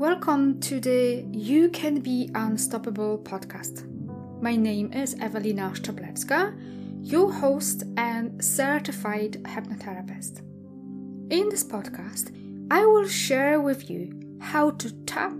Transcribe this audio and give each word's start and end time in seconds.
Welcome 0.00 0.60
to 0.60 0.80
the 0.80 1.26
You 1.30 1.68
Can 1.68 2.00
Be 2.00 2.30
Unstoppable 2.34 3.18
podcast. 3.18 3.84
My 4.40 4.56
name 4.56 4.92
is 4.94 5.14
Evelina 5.20 5.72
Szczeblewska, 5.74 6.54
your 7.02 7.30
host 7.30 7.82
and 7.98 8.42
certified 8.42 9.42
hypnotherapist. 9.42 10.40
In 11.30 11.50
this 11.50 11.62
podcast, 11.62 12.34
I 12.70 12.86
will 12.86 13.06
share 13.06 13.60
with 13.60 13.90
you 13.90 14.38
how 14.40 14.70
to 14.70 14.90
tap 15.04 15.34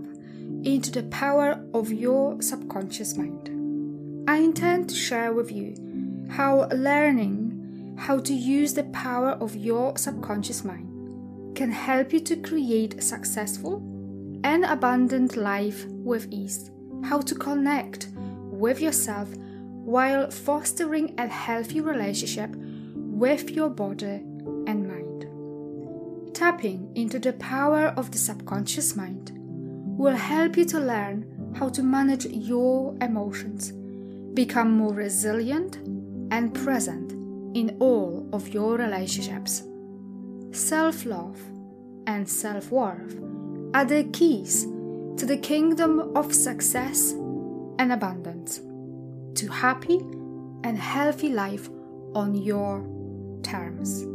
into 0.63 0.91
the 0.91 1.03
power 1.09 1.65
of 1.73 1.91
your 1.91 2.39
subconscious 2.41 3.17
mind. 3.17 3.49
I 4.29 4.37
intend 4.37 4.89
to 4.89 4.95
share 4.95 5.33
with 5.33 5.51
you 5.51 5.75
how 6.29 6.67
learning 6.71 7.40
how 8.01 8.17
to 8.17 8.33
use 8.33 8.73
the 8.73 8.83
power 8.85 9.33
of 9.33 9.55
your 9.55 9.95
subconscious 9.95 10.63
mind 10.63 11.55
can 11.55 11.69
help 11.69 12.11
you 12.11 12.19
to 12.19 12.35
create 12.35 12.95
a 12.95 13.01
successful 13.01 13.77
and 14.43 14.65
abundant 14.65 15.37
life 15.37 15.85
with 15.85 16.27
ease, 16.31 16.71
how 17.03 17.21
to 17.21 17.35
connect 17.35 18.07
with 18.15 18.81
yourself 18.81 19.29
while 19.37 20.31
fostering 20.31 21.13
a 21.19 21.27
healthy 21.27 21.79
relationship 21.79 22.49
with 22.95 23.51
your 23.51 23.69
body 23.69 24.23
and 24.65 24.87
mind. 24.87 26.33
Tapping 26.33 26.91
into 26.95 27.19
the 27.19 27.33
power 27.33 27.93
of 27.97 28.09
the 28.09 28.17
subconscious 28.17 28.95
mind 28.95 29.29
will 29.95 30.15
help 30.15 30.57
you 30.57 30.65
to 30.65 30.79
learn 30.79 31.53
how 31.55 31.69
to 31.69 31.83
manage 31.83 32.25
your 32.25 32.95
emotions, 32.99 33.71
become 34.33 34.71
more 34.71 34.93
resilient 34.93 35.75
and 36.31 36.51
present 36.55 37.10
in 37.53 37.77
all 37.79 38.27
of 38.33 38.49
your 38.49 38.77
relationships. 38.77 39.63
Self 40.51 41.05
love 41.05 41.39
and 42.07 42.27
self 42.27 42.71
worth 42.71 43.19
are 43.73 43.85
the 43.85 44.03
keys 44.11 44.63
to 45.17 45.25
the 45.25 45.37
kingdom 45.37 46.11
of 46.15 46.33
success 46.33 47.11
and 47.79 47.91
abundance, 47.91 48.59
to 49.39 49.47
happy 49.49 49.99
and 50.63 50.77
healthy 50.77 51.29
life 51.29 51.69
on 52.13 52.35
your 52.35 52.81
terms. 53.43 54.05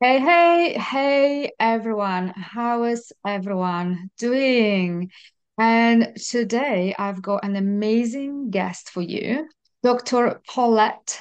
Hey, 0.00 0.20
hey, 0.20 0.78
hey, 0.78 1.50
everyone. 1.58 2.28
How 2.28 2.84
is 2.84 3.12
everyone 3.26 4.10
doing? 4.16 5.10
And 5.58 6.16
today 6.16 6.94
I've 6.96 7.20
got 7.20 7.44
an 7.44 7.56
amazing 7.56 8.50
guest 8.50 8.90
for 8.90 9.02
you, 9.02 9.48
Dr. 9.82 10.40
Paulette 10.48 11.20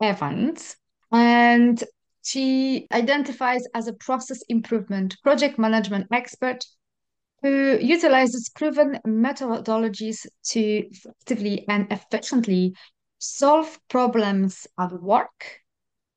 Evans. 0.00 0.76
And 1.10 1.82
she 2.22 2.86
identifies 2.92 3.62
as 3.74 3.88
a 3.88 3.92
process 3.92 4.42
improvement 4.48 5.16
project 5.22 5.58
management 5.58 6.06
expert 6.12 6.64
who 7.42 7.76
utilizes 7.80 8.48
proven 8.50 9.00
methodologies 9.06 10.26
to 10.44 10.60
effectively 10.60 11.64
and 11.68 11.90
efficiently 11.90 12.74
solve 13.18 13.78
problems 13.88 14.66
at 14.78 14.92
work, 15.02 15.60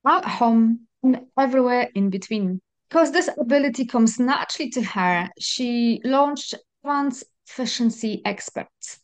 at 0.06 0.24
home, 0.24 0.86
and 1.02 1.26
everywhere 1.36 1.88
in 1.94 2.10
between. 2.10 2.60
Because 2.88 3.10
this 3.10 3.28
ability 3.38 3.86
comes 3.86 4.20
naturally 4.20 4.70
to 4.70 4.82
her, 4.82 5.28
she 5.38 6.00
launched 6.04 6.54
Evans 6.84 7.24
Efficiency 7.48 8.22
Experts, 8.24 9.00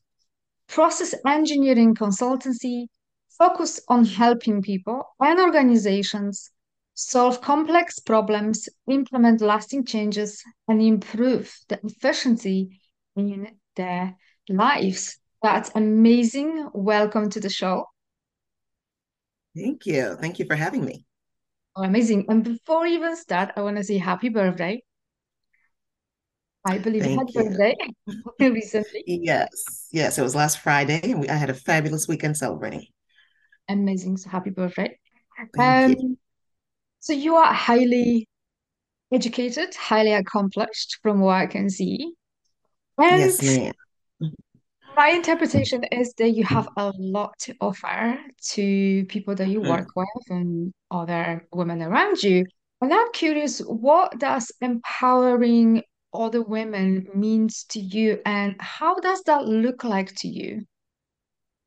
process 0.72 1.14
engineering 1.26 1.94
consultancy 1.94 2.86
focused 3.38 3.82
on 3.88 4.06
helping 4.06 4.62
people 4.62 5.04
and 5.20 5.38
organizations 5.38 6.50
solve 6.94 7.42
complex 7.42 7.98
problems, 7.98 8.68
implement 8.88 9.42
lasting 9.42 9.84
changes, 9.84 10.42
and 10.68 10.80
improve 10.80 11.54
the 11.68 11.78
efficiency 11.84 12.80
in 13.16 13.48
their 13.76 14.16
lives. 14.48 15.18
That's 15.42 15.70
amazing. 15.74 16.70
Welcome 16.72 17.28
to 17.30 17.40
the 17.40 17.50
show. 17.50 17.86
Thank 19.54 19.84
you. 19.84 20.16
Thank 20.20 20.38
you 20.38 20.46
for 20.46 20.56
having 20.56 20.84
me. 20.84 21.04
Oh, 21.76 21.82
amazing. 21.82 22.26
And 22.28 22.42
before 22.44 22.82
we 22.82 22.94
even 22.94 23.16
start, 23.16 23.52
I 23.56 23.62
want 23.62 23.76
to 23.76 23.84
say 23.84 23.98
happy 23.98 24.30
birthday. 24.30 24.82
I 26.64 26.78
believe 26.78 27.02
Thank 27.02 27.34
you 27.34 27.42
had 27.42 27.52
birthday 27.58 27.76
recently. 28.50 29.02
Yes. 29.06 29.88
Yes. 29.90 30.18
It 30.18 30.22
was 30.22 30.34
last 30.34 30.60
Friday, 30.60 31.00
and 31.02 31.20
we, 31.20 31.28
I 31.28 31.34
had 31.34 31.50
a 31.50 31.54
fabulous 31.54 32.06
weekend 32.06 32.36
celebrating. 32.36 32.86
Amazing. 33.68 34.16
So 34.18 34.30
happy 34.30 34.50
birthday. 34.50 34.96
Thank 35.56 35.94
um, 35.94 35.96
you. 35.98 36.18
So 37.00 37.12
you 37.12 37.34
are 37.34 37.52
highly 37.52 38.28
educated, 39.12 39.74
highly 39.74 40.12
accomplished 40.12 40.98
from 41.02 41.20
what 41.20 41.34
I 41.34 41.46
can 41.46 41.68
see. 41.68 42.12
And 42.98 43.20
yes, 43.20 43.42
ma'am. 43.42 43.72
My 44.94 45.08
interpretation 45.08 45.84
is 45.84 46.12
that 46.18 46.30
you 46.30 46.44
have 46.44 46.68
a 46.76 46.92
lot 46.98 47.32
to 47.40 47.54
offer 47.60 48.18
to 48.50 49.04
people 49.06 49.34
that 49.34 49.48
you 49.48 49.60
mm-hmm. 49.60 49.70
work 49.70 49.88
with 49.96 50.08
and 50.28 50.72
other 50.90 51.46
women 51.52 51.82
around 51.82 52.22
you. 52.22 52.44
And 52.82 52.92
I'm 52.92 53.10
curious, 53.12 53.60
what 53.60 54.18
does 54.18 54.52
empowering 54.60 55.82
other 56.12 56.42
women 56.42 57.08
means 57.14 57.64
to 57.64 57.80
you 57.80 58.20
and 58.26 58.56
how 58.60 58.94
does 59.00 59.22
that 59.24 59.46
look 59.46 59.84
like 59.84 60.14
to 60.16 60.28
you? 60.28 60.62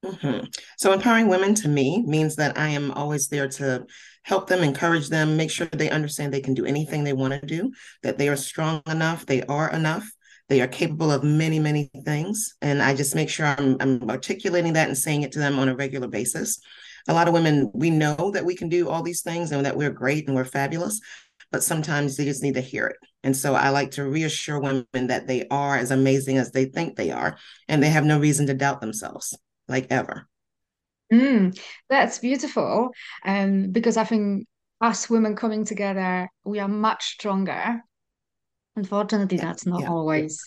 Mm-hmm. 0.04 0.46
So, 0.78 0.94
empowering 0.94 1.30
women 1.30 1.56
to 1.56 1.68
me 1.68 2.04
means 2.06 2.36
that 2.36 2.58
I 2.58 2.70
am 2.70 2.92
always 2.92 3.28
there 3.28 3.48
to 3.48 3.86
help 4.24 4.48
them, 4.48 4.64
encourage 4.64 5.10
them, 5.10 5.38
make 5.38 5.52
sure 5.52 5.68
they 5.68 5.90
understand 5.90 6.34
they 6.34 6.42
can 6.42 6.54
do 6.54 6.66
anything 6.66 7.04
they 7.04 7.14
want 7.14 7.40
to 7.40 7.46
do, 7.46 7.72
that 8.04 8.18
they 8.18 8.30
are 8.30 8.36
strong 8.36 8.82
enough, 8.88 9.26
they 9.26 9.42
are 9.44 9.72
enough, 9.72 10.08
they 10.50 10.62
are 10.62 10.68
capable 10.68 11.12
of 11.12 11.24
many, 11.24 11.60
many 11.60 11.90
things. 12.04 12.56
And 12.62 12.82
I 12.82 12.96
just 12.96 13.16
make 13.16 13.30
sure 13.30 13.46
I'm, 13.46 13.78
I'm 13.80 14.10
articulating 14.10 14.74
that 14.74 14.88
and 14.88 14.98
saying 14.98 15.24
it 15.24 15.32
to 15.34 15.40
them 15.40 15.58
on 15.58 15.70
a 15.70 15.76
regular 15.76 16.08
basis. 16.08 16.60
A 17.08 17.14
lot 17.14 17.28
of 17.28 17.34
women, 17.34 17.72
we 17.74 17.92
know 17.92 18.32
that 18.34 18.46
we 18.46 18.56
can 18.56 18.70
do 18.70 18.90
all 18.90 19.04
these 19.04 19.22
things 19.22 19.52
and 19.52 19.66
that 19.66 19.78
we're 19.78 19.92
great 19.92 20.28
and 20.28 20.36
we're 20.36 20.46
fabulous, 20.46 21.00
but 21.52 21.64
sometimes 21.64 22.16
they 22.18 22.26
just 22.26 22.44
need 22.44 22.56
to 22.56 22.62
hear 22.62 22.88
it. 22.88 22.98
And 23.24 23.36
so 23.36 23.56
I 23.56 23.70
like 23.70 23.92
to 23.92 24.06
reassure 24.06 24.60
women 24.60 24.86
that 24.94 25.28
they 25.28 25.48
are 25.50 25.78
as 25.78 25.92
amazing 25.92 26.38
as 26.38 26.52
they 26.52 26.66
think 26.66 26.96
they 26.96 27.12
are, 27.12 27.38
and 27.68 27.82
they 27.82 27.90
have 27.90 28.06
no 28.06 28.20
reason 28.20 28.48
to 28.48 28.54
doubt 28.54 28.82
themselves 28.82 29.38
like 29.68 29.88
ever. 29.90 30.28
Mm, 31.12 31.58
that's 31.90 32.20
beautiful. 32.20 32.92
Um, 33.24 33.72
because 33.72 33.98
I 33.98 34.04
think 34.04 34.48
us 34.82 35.10
women 35.10 35.36
coming 35.36 35.66
together, 35.66 36.30
we 36.44 36.60
are 36.60 36.68
much 36.68 37.14
stronger. 37.14 37.82
Unfortunately, 38.76 39.38
yeah, 39.38 39.46
that's 39.46 39.66
not 39.66 39.82
yeah. 39.82 39.90
always 39.90 40.42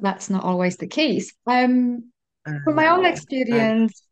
that's 0.00 0.28
not 0.28 0.44
always 0.44 0.76
the 0.76 0.86
case. 0.88 1.32
Um, 1.46 2.10
from 2.64 2.74
my 2.74 2.88
own 2.88 3.06
experience, 3.06 4.02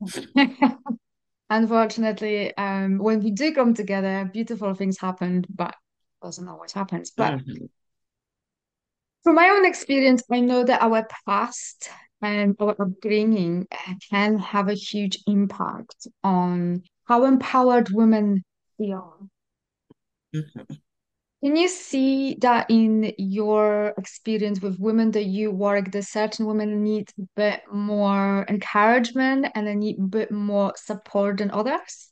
unfortunately, 1.50 2.56
um, 2.56 2.99
when 2.99 3.21
we 3.21 3.31
do 3.31 3.53
come 3.53 3.75
together, 3.75 4.31
beautiful 4.33 4.75
things 4.75 4.99
happen, 4.99 5.44
but 5.55 5.75
doesn't 6.22 6.49
always 6.49 6.72
happen. 6.72 7.03
But 7.16 7.34
mm-hmm. 7.34 7.65
from 9.25 9.34
my 9.34 9.49
own 9.49 9.66
experience, 9.66 10.22
I 10.31 10.41
know 10.41 10.65
that 10.65 10.83
our 10.83 11.06
past 11.27 11.91
and 12.21 12.56
our 12.60 12.77
upbringing 12.81 13.66
can 14.10 14.38
have 14.38 14.69
a 14.69 14.75
huge 14.75 15.19
impact 15.27 16.06
on 16.22 16.82
how 17.05 17.25
empowered 17.25 17.91
women 17.91 18.44
are. 18.81 19.15
Mm-hmm. 20.34 20.75
Can 21.43 21.56
you 21.56 21.66
see 21.66 22.37
that 22.41 22.66
in 22.71 23.12
your 23.19 23.94
experience 23.99 24.61
with 24.61 24.78
women 24.78 25.11
that 25.11 25.25
you 25.25 25.50
work, 25.50 25.91
that 25.91 26.05
certain 26.05 26.47
women 26.47 26.84
need 26.84 27.11
a 27.19 27.22
bit 27.34 27.62
more 27.72 28.47
encouragement 28.49 29.49
and 29.56 29.66
they 29.66 29.75
need 29.75 29.99
a 29.99 30.03
bit 30.03 30.31
more 30.31 30.72
support 30.77 31.38
than 31.38 31.50
others? 31.50 32.12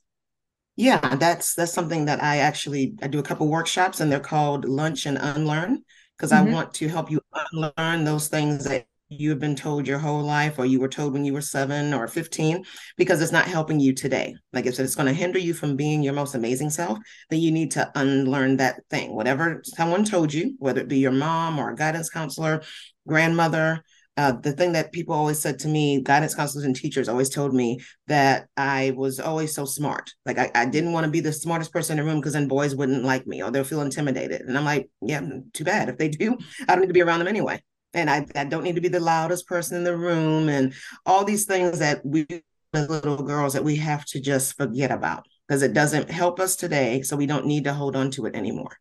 Yeah, 0.75 1.15
that's 1.15 1.53
that's 1.53 1.73
something 1.73 2.05
that 2.05 2.23
I 2.23 2.37
actually 2.37 2.95
I 3.01 3.07
do 3.07 3.19
a 3.19 3.23
couple 3.23 3.47
workshops 3.47 3.99
and 3.99 4.11
they're 4.11 4.19
called 4.19 4.65
Lunch 4.65 5.05
and 5.05 5.17
Unlearn 5.17 5.83
because 6.17 6.31
mm-hmm. 6.31 6.49
I 6.49 6.53
want 6.53 6.73
to 6.75 6.87
help 6.87 7.11
you 7.11 7.21
unlearn 7.53 8.03
those 8.03 8.29
things 8.29 8.63
that 8.65 8.85
you've 9.11 9.39
been 9.39 9.55
told 9.57 9.85
your 9.85 9.99
whole 9.99 10.23
life 10.23 10.57
or 10.57 10.65
you 10.65 10.79
were 10.79 10.87
told 10.87 11.11
when 11.11 11.25
you 11.25 11.33
were 11.33 11.41
seven 11.41 11.93
or 11.93 12.07
15 12.07 12.63
because 12.95 13.21
it's 13.21 13.33
not 13.33 13.45
helping 13.45 13.77
you 13.77 13.93
today 13.93 14.33
like 14.53 14.65
if 14.65 14.79
it's 14.79 14.95
going 14.95 15.05
to 15.07 15.13
hinder 15.13 15.37
you 15.37 15.53
from 15.53 15.75
being 15.75 16.01
your 16.01 16.13
most 16.13 16.33
amazing 16.33 16.69
self 16.69 16.97
then 17.29 17.41
you 17.41 17.51
need 17.51 17.71
to 17.71 17.91
unlearn 17.95 18.55
that 18.55 18.79
thing 18.89 19.13
whatever 19.13 19.61
someone 19.65 20.05
told 20.05 20.33
you 20.33 20.55
whether 20.59 20.79
it 20.79 20.87
be 20.87 20.99
your 20.99 21.11
mom 21.11 21.59
or 21.59 21.71
a 21.71 21.75
guidance 21.75 22.09
counselor 22.09 22.61
grandmother 23.05 23.83
uh, 24.17 24.33
the 24.33 24.51
thing 24.51 24.73
that 24.73 24.91
people 24.91 25.15
always 25.15 25.39
said 25.39 25.59
to 25.59 25.67
me, 25.67 26.01
guidance 26.01 26.35
counselors 26.35 26.65
and 26.65 26.75
teachers 26.75 27.07
always 27.07 27.29
told 27.29 27.53
me 27.53 27.79
that 28.07 28.47
I 28.57 28.93
was 28.95 29.19
always 29.19 29.55
so 29.55 29.65
smart. 29.65 30.13
Like 30.25 30.37
I, 30.37 30.51
I 30.53 30.65
didn't 30.65 30.91
want 30.91 31.05
to 31.05 31.11
be 31.11 31.21
the 31.21 31.31
smartest 31.31 31.71
person 31.71 31.97
in 31.97 32.05
the 32.05 32.11
room 32.11 32.19
because 32.19 32.33
then 32.33 32.47
boys 32.47 32.75
wouldn't 32.75 33.03
like 33.03 33.25
me 33.25 33.41
or 33.41 33.51
they'll 33.51 33.63
feel 33.63 33.81
intimidated. 33.81 34.41
And 34.41 34.57
I'm 34.57 34.65
like, 34.65 34.89
yeah, 35.01 35.21
too 35.53 35.63
bad. 35.63 35.89
If 35.89 35.97
they 35.97 36.09
do, 36.09 36.37
I 36.67 36.73
don't 36.73 36.81
need 36.81 36.87
to 36.87 36.93
be 36.93 37.01
around 37.01 37.19
them 37.19 37.27
anyway 37.27 37.61
and 37.93 38.09
I, 38.09 38.25
I 38.35 38.45
don't 38.45 38.63
need 38.63 38.75
to 38.75 38.81
be 38.81 38.87
the 38.87 38.99
loudest 38.99 39.47
person 39.47 39.77
in 39.77 39.83
the 39.83 39.97
room 39.97 40.49
and 40.49 40.73
all 41.05 41.25
these 41.25 41.45
things 41.45 41.79
that 41.79 42.05
we 42.05 42.25
as 42.73 42.89
little 42.89 43.21
girls 43.21 43.53
that 43.53 43.63
we 43.63 43.75
have 43.77 44.05
to 44.05 44.21
just 44.21 44.55
forget 44.55 44.91
about 44.91 45.25
because 45.47 45.61
it 45.61 45.73
doesn't 45.73 46.09
help 46.09 46.39
us 46.39 46.55
today. 46.55 47.01
So 47.01 47.17
we 47.17 47.25
don't 47.25 47.45
need 47.45 47.65
to 47.65 47.73
hold 47.73 47.95
on 47.95 48.11
to 48.11 48.25
it 48.25 48.35
anymore. 48.35 48.77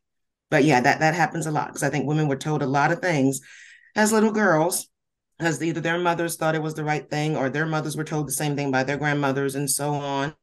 But 0.48 0.64
yeah, 0.64 0.80
that 0.80 1.00
that 1.00 1.14
happens 1.14 1.46
a 1.46 1.50
lot 1.50 1.68
because 1.68 1.82
I 1.82 1.90
think 1.90 2.06
women 2.06 2.28
were 2.28 2.36
told 2.36 2.62
a 2.62 2.66
lot 2.66 2.92
of 2.92 3.00
things 3.00 3.40
as 3.96 4.12
little 4.12 4.32
girls 4.32 4.88
because 5.40 5.62
either 5.62 5.80
their 5.80 5.98
mothers 5.98 6.36
thought 6.36 6.54
it 6.54 6.62
was 6.62 6.74
the 6.74 6.84
right 6.84 7.08
thing 7.08 7.34
or 7.34 7.48
their 7.48 7.64
mothers 7.64 7.96
were 7.96 8.04
told 8.04 8.28
the 8.28 8.32
same 8.32 8.54
thing 8.54 8.70
by 8.70 8.84
their 8.84 8.98
grandmothers 8.98 9.54
and 9.54 9.70
so 9.70 9.94
on. 9.94 10.28
It 10.28 10.34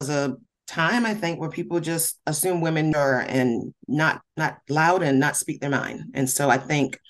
was 0.00 0.10
a 0.10 0.36
time 0.66 1.06
I 1.06 1.14
think 1.14 1.40
where 1.40 1.48
people 1.48 1.80
just 1.80 2.20
assume 2.26 2.60
women 2.60 2.94
are 2.94 3.20
and 3.20 3.72
not 3.88 4.20
not 4.36 4.58
loud 4.68 5.02
and 5.02 5.18
not 5.18 5.38
speak 5.38 5.60
their 5.60 5.70
mind. 5.70 6.10
And 6.12 6.28
so 6.28 6.50
I 6.50 6.58
think 6.58 7.00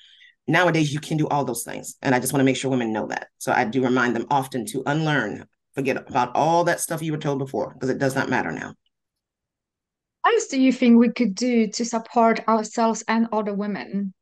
nowadays 0.47 0.94
you 0.94 1.00
can 1.00 1.17
do 1.17 1.26
all 1.26 1.44
those 1.44 1.65
things. 1.65 1.97
And 2.03 2.15
I 2.15 2.20
just 2.20 2.32
want 2.32 2.41
to 2.41 2.44
make 2.44 2.56
sure 2.56 2.70
women 2.70 2.93
know 2.93 3.09
that. 3.09 3.26
So 3.38 3.50
I 3.50 3.64
do 3.64 3.82
remind 3.82 4.14
them 4.14 4.26
often 4.31 4.64
to 4.67 4.85
unlearn, 4.87 5.44
forget 5.75 5.97
about 5.97 6.37
all 6.37 6.62
that 6.64 6.79
stuff 6.79 7.03
you 7.03 7.11
were 7.11 7.19
told 7.19 7.41
before 7.41 7.75
because 7.75 7.91
it 7.91 7.99
does 7.99 8.14
not 8.14 8.31
matter 8.31 8.53
now. 8.53 8.75
What 10.23 10.35
else 10.35 10.47
do 10.47 10.61
you 10.61 10.73
think 10.73 11.00
we 11.00 11.11
could 11.11 11.35
do 11.35 11.67
to 11.67 11.85
support 11.85 12.47
ourselves 12.47 13.03
and 13.09 13.26
other 13.32 13.55
women 13.55 14.14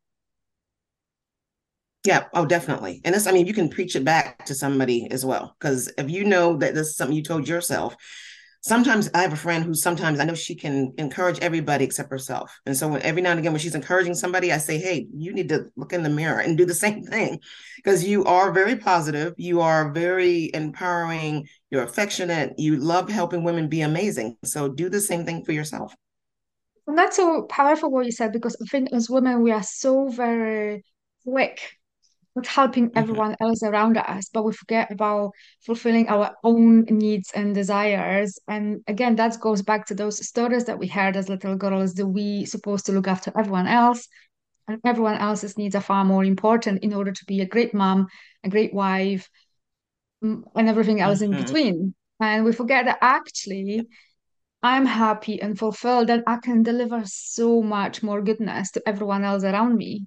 yeah, 2.06 2.24
oh, 2.34 2.46
definitely. 2.46 3.00
And 3.04 3.14
it's, 3.14 3.26
I 3.26 3.32
mean, 3.32 3.46
you 3.46 3.54
can 3.54 3.68
preach 3.68 3.96
it 3.96 4.04
back 4.04 4.46
to 4.46 4.54
somebody 4.54 5.10
as 5.10 5.24
well. 5.24 5.56
Because 5.58 5.92
if 5.98 6.08
you 6.08 6.24
know 6.24 6.56
that 6.58 6.74
this 6.74 6.88
is 6.88 6.96
something 6.96 7.16
you 7.16 7.22
told 7.22 7.48
yourself, 7.48 7.96
sometimes 8.66 9.08
I 9.14 9.22
have 9.22 9.32
a 9.32 9.36
friend 9.36 9.64
who 9.64 9.74
sometimes 9.74 10.18
I 10.18 10.24
know 10.24 10.34
she 10.34 10.56
can 10.56 10.92
encourage 10.98 11.38
everybody 11.38 11.84
except 11.84 12.10
herself. 12.10 12.58
And 12.66 12.76
so 12.76 12.88
when, 12.88 13.02
every 13.02 13.22
now 13.22 13.30
and 13.30 13.38
again, 13.38 13.52
when 13.52 13.60
she's 13.60 13.74
encouraging 13.74 14.14
somebody, 14.14 14.52
I 14.52 14.58
say, 14.58 14.78
hey, 14.78 15.06
you 15.14 15.32
need 15.32 15.48
to 15.50 15.66
look 15.76 15.92
in 15.92 16.02
the 16.02 16.08
mirror 16.08 16.40
and 16.40 16.58
do 16.58 16.64
the 16.64 16.74
same 16.74 17.02
thing 17.04 17.40
because 17.76 18.04
you 18.04 18.24
are 18.24 18.52
very 18.52 18.76
positive. 18.76 19.34
You 19.36 19.60
are 19.60 19.92
very 19.92 20.50
empowering. 20.52 21.46
You're 21.70 21.84
affectionate. 21.84 22.54
You 22.58 22.76
love 22.76 23.08
helping 23.08 23.44
women 23.44 23.68
be 23.68 23.82
amazing. 23.82 24.36
So 24.44 24.68
do 24.68 24.88
the 24.88 25.00
same 25.00 25.24
thing 25.24 25.44
for 25.44 25.52
yourself. 25.52 25.94
And 26.88 26.96
that's 26.96 27.16
so 27.16 27.42
powerful 27.42 27.90
what 27.90 28.06
you 28.06 28.12
said 28.12 28.32
because 28.32 28.56
I 28.62 28.66
think 28.66 28.92
as 28.92 29.10
women, 29.10 29.42
we 29.42 29.50
are 29.50 29.62
so 29.62 30.08
very 30.08 30.84
quick 31.24 31.60
with 32.36 32.46
helping 32.46 32.88
mm-hmm. 32.90 32.98
everyone 32.98 33.34
else 33.40 33.62
around 33.62 33.96
us, 33.96 34.28
but 34.32 34.44
we 34.44 34.52
forget 34.52 34.92
about 34.92 35.32
fulfilling 35.64 36.06
our 36.08 36.32
own 36.44 36.84
needs 36.84 37.32
and 37.34 37.54
desires. 37.54 38.38
And 38.46 38.82
again, 38.86 39.16
that 39.16 39.40
goes 39.40 39.62
back 39.62 39.86
to 39.86 39.94
those 39.94 40.24
stories 40.24 40.66
that 40.66 40.78
we 40.78 40.86
heard 40.86 41.16
as 41.16 41.30
little 41.30 41.56
girls 41.56 41.94
that 41.94 42.06
we 42.06 42.44
supposed 42.44 42.86
to 42.86 42.92
look 42.92 43.08
after 43.08 43.32
everyone 43.36 43.66
else. 43.66 44.06
And 44.68 44.80
everyone 44.84 45.16
else's 45.16 45.56
needs 45.56 45.74
are 45.76 45.80
far 45.80 46.04
more 46.04 46.24
important 46.24 46.82
in 46.82 46.92
order 46.92 47.12
to 47.12 47.24
be 47.24 47.40
a 47.40 47.46
great 47.46 47.72
mom, 47.72 48.08
a 48.44 48.50
great 48.50 48.74
wife, 48.74 49.30
and 50.20 50.44
everything 50.56 51.00
else 51.00 51.22
mm-hmm. 51.22 51.32
in 51.32 51.42
between. 51.42 51.94
And 52.20 52.44
we 52.44 52.52
forget 52.52 52.84
that 52.84 52.98
actually 53.00 53.86
I'm 54.62 54.84
happy 54.84 55.40
and 55.40 55.58
fulfilled 55.58 56.10
and 56.10 56.22
I 56.26 56.36
can 56.36 56.62
deliver 56.62 57.02
so 57.04 57.62
much 57.62 58.02
more 58.02 58.20
goodness 58.20 58.72
to 58.72 58.82
everyone 58.86 59.24
else 59.24 59.44
around 59.44 59.76
me. 59.76 60.06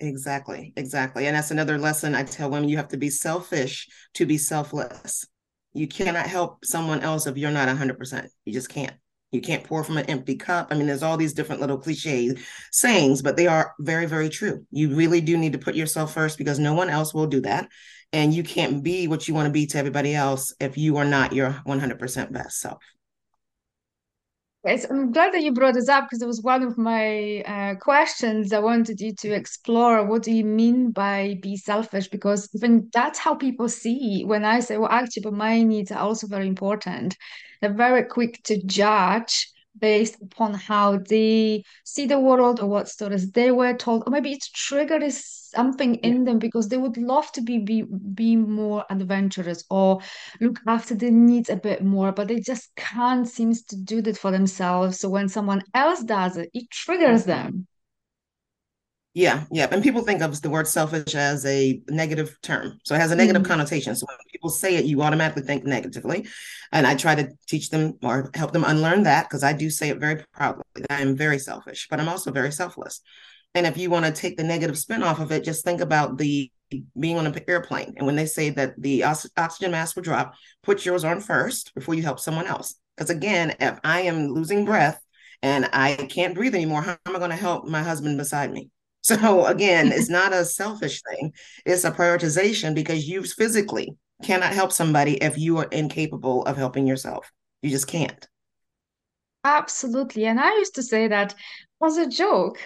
Exactly, 0.00 0.72
exactly. 0.76 1.26
And 1.26 1.36
that's 1.36 1.50
another 1.50 1.78
lesson 1.78 2.14
I 2.14 2.22
tell 2.22 2.50
women 2.50 2.68
you 2.68 2.76
have 2.76 2.88
to 2.88 2.96
be 2.96 3.10
selfish 3.10 3.88
to 4.14 4.26
be 4.26 4.38
selfless. 4.38 5.26
You 5.72 5.88
cannot 5.88 6.26
help 6.26 6.64
someone 6.64 7.00
else 7.00 7.26
if 7.26 7.36
you're 7.36 7.50
not 7.50 7.68
100%. 7.68 8.28
You 8.44 8.52
just 8.52 8.68
can't. 8.68 8.94
You 9.32 9.40
can't 9.40 9.64
pour 9.64 9.84
from 9.84 9.98
an 9.98 10.06
empty 10.06 10.36
cup. 10.36 10.68
I 10.70 10.74
mean, 10.74 10.86
there's 10.86 11.02
all 11.02 11.16
these 11.16 11.34
different 11.34 11.60
little 11.60 11.78
cliche 11.78 12.34
sayings, 12.72 13.22
but 13.22 13.36
they 13.36 13.46
are 13.46 13.74
very, 13.80 14.06
very 14.06 14.30
true. 14.30 14.64
You 14.70 14.94
really 14.94 15.20
do 15.20 15.36
need 15.36 15.52
to 15.52 15.58
put 15.58 15.74
yourself 15.74 16.14
first 16.14 16.38
because 16.38 16.58
no 16.58 16.74
one 16.74 16.88
else 16.88 17.12
will 17.12 17.26
do 17.26 17.40
that. 17.42 17.68
And 18.12 18.32
you 18.32 18.42
can't 18.42 18.82
be 18.82 19.06
what 19.06 19.28
you 19.28 19.34
want 19.34 19.46
to 19.46 19.52
be 19.52 19.66
to 19.66 19.78
everybody 19.78 20.14
else 20.14 20.54
if 20.60 20.78
you 20.78 20.96
are 20.96 21.04
not 21.04 21.34
your 21.34 21.60
100% 21.66 22.32
best 22.32 22.60
self. 22.60 22.82
Yes, 24.68 24.84
I'm 24.90 25.12
glad 25.12 25.32
that 25.32 25.42
you 25.42 25.52
brought 25.52 25.72
this 25.72 25.88
up 25.88 26.04
because 26.04 26.20
it 26.20 26.26
was 26.26 26.42
one 26.42 26.62
of 26.62 26.76
my 26.76 27.40
uh, 27.46 27.76
questions 27.76 28.52
I 28.52 28.58
wanted 28.58 29.00
you 29.00 29.14
to 29.14 29.32
explore. 29.32 30.04
What 30.04 30.22
do 30.22 30.30
you 30.30 30.44
mean 30.44 30.90
by 30.90 31.38
be 31.40 31.56
selfish? 31.56 32.08
Because 32.08 32.50
even 32.54 32.90
that's 32.92 33.18
how 33.18 33.34
people 33.34 33.70
see 33.70 34.24
when 34.26 34.44
I 34.44 34.60
say, 34.60 34.76
well, 34.76 34.90
actually, 34.90 35.22
but 35.22 35.32
my 35.32 35.62
needs 35.62 35.90
are 35.90 36.00
also 36.00 36.26
very 36.26 36.46
important. 36.46 37.16
They're 37.62 37.72
very 37.72 38.04
quick 38.04 38.42
to 38.44 38.62
judge 38.66 39.48
based 39.80 40.16
upon 40.22 40.54
how 40.54 40.98
they 40.98 41.62
see 41.84 42.06
the 42.06 42.20
world 42.20 42.60
or 42.60 42.66
what 42.66 42.88
stories 42.88 43.30
they 43.30 43.50
were 43.50 43.74
told, 43.74 44.04
or 44.06 44.10
maybe 44.10 44.32
it's 44.32 44.50
triggered 44.50 45.02
something 45.12 45.94
in 45.96 46.24
them 46.24 46.38
because 46.38 46.68
they 46.68 46.76
would 46.76 46.96
love 46.96 47.30
to 47.32 47.40
be, 47.40 47.58
be 47.58 47.82
be 48.14 48.36
more 48.36 48.84
adventurous 48.90 49.64
or 49.70 50.00
look 50.40 50.60
after 50.66 50.94
their 50.94 51.10
needs 51.10 51.48
a 51.48 51.56
bit 51.56 51.82
more, 51.82 52.12
but 52.12 52.28
they 52.28 52.40
just 52.40 52.74
can't 52.76 53.26
seems 53.28 53.62
to 53.64 53.76
do 53.76 54.02
that 54.02 54.18
for 54.18 54.30
themselves. 54.30 55.00
So 55.00 55.08
when 55.08 55.28
someone 55.28 55.62
else 55.74 56.02
does 56.02 56.36
it, 56.36 56.50
it 56.52 56.70
triggers 56.70 57.22
mm-hmm. 57.22 57.30
them. 57.30 57.66
Yeah, 59.14 59.44
yeah. 59.50 59.66
And 59.70 59.82
people 59.82 60.02
think 60.02 60.22
of 60.22 60.40
the 60.42 60.50
word 60.50 60.68
selfish 60.68 61.14
as 61.14 61.44
a 61.44 61.82
negative 61.88 62.36
term. 62.42 62.78
So 62.84 62.94
it 62.94 63.00
has 63.00 63.10
a 63.10 63.16
negative 63.16 63.42
mm-hmm. 63.42 63.50
connotation. 63.50 63.96
So 63.96 64.06
when 64.06 64.16
people 64.38 64.50
say 64.50 64.76
it, 64.76 64.84
you 64.84 65.02
automatically 65.02 65.42
think 65.42 65.64
negatively. 65.64 66.26
And 66.70 66.86
I 66.86 66.94
try 66.94 67.16
to 67.16 67.30
teach 67.48 67.70
them 67.70 67.98
or 68.02 68.30
help 68.34 68.52
them 68.52 68.64
unlearn 68.64 69.02
that 69.02 69.28
because 69.28 69.42
I 69.42 69.52
do 69.52 69.68
say 69.68 69.88
it 69.88 69.98
very 69.98 70.24
proudly. 70.32 70.62
I'm 70.88 71.16
very 71.16 71.38
selfish, 71.38 71.88
but 71.90 71.98
I'm 71.98 72.08
also 72.08 72.30
very 72.30 72.52
selfless. 72.52 73.00
And 73.54 73.66
if 73.66 73.76
you 73.76 73.90
want 73.90 74.04
to 74.06 74.12
take 74.12 74.36
the 74.36 74.44
negative 74.44 74.78
spin 74.78 75.02
off 75.02 75.20
of 75.20 75.32
it, 75.32 75.42
just 75.42 75.64
think 75.64 75.80
about 75.80 76.18
the 76.18 76.52
being 77.00 77.18
on 77.18 77.26
an 77.26 77.34
airplane. 77.48 77.94
And 77.96 78.06
when 78.06 78.14
they 78.14 78.26
say 78.26 78.50
that 78.50 78.80
the 78.80 79.02
oxygen 79.02 79.70
mask 79.72 79.96
will 79.96 80.02
drop, 80.02 80.34
put 80.62 80.84
yours 80.84 81.02
on 81.02 81.20
first 81.20 81.74
before 81.74 81.94
you 81.94 82.02
help 82.02 82.20
someone 82.20 82.46
else. 82.46 82.74
Because 82.96 83.10
again, 83.10 83.56
if 83.58 83.80
I 83.82 84.02
am 84.02 84.28
losing 84.28 84.64
breath 84.64 85.00
and 85.42 85.68
I 85.72 85.94
can't 86.10 86.34
breathe 86.34 86.54
anymore, 86.54 86.82
how 86.82 86.98
am 87.06 87.16
I 87.16 87.18
going 87.18 87.30
to 87.30 87.36
help 87.36 87.66
my 87.66 87.82
husband 87.82 88.18
beside 88.18 88.52
me? 88.52 88.70
So 89.00 89.46
again, 89.46 89.90
it's 89.92 90.10
not 90.10 90.34
a 90.34 90.44
selfish 90.44 91.00
thing, 91.08 91.32
it's 91.64 91.84
a 91.84 91.90
prioritization 91.90 92.74
because 92.74 93.08
you 93.08 93.22
physically 93.22 93.96
cannot 94.22 94.52
help 94.52 94.72
somebody 94.72 95.14
if 95.22 95.38
you 95.38 95.58
are 95.58 95.68
incapable 95.70 96.44
of 96.44 96.56
helping 96.56 96.86
yourself. 96.86 97.30
You 97.62 97.70
just 97.70 97.86
can't. 97.86 98.26
Absolutely. 99.44 100.26
And 100.26 100.40
I 100.40 100.52
used 100.56 100.74
to 100.74 100.82
say 100.82 101.08
that 101.08 101.34
as 101.84 101.96
a 101.96 102.08
joke, 102.08 102.58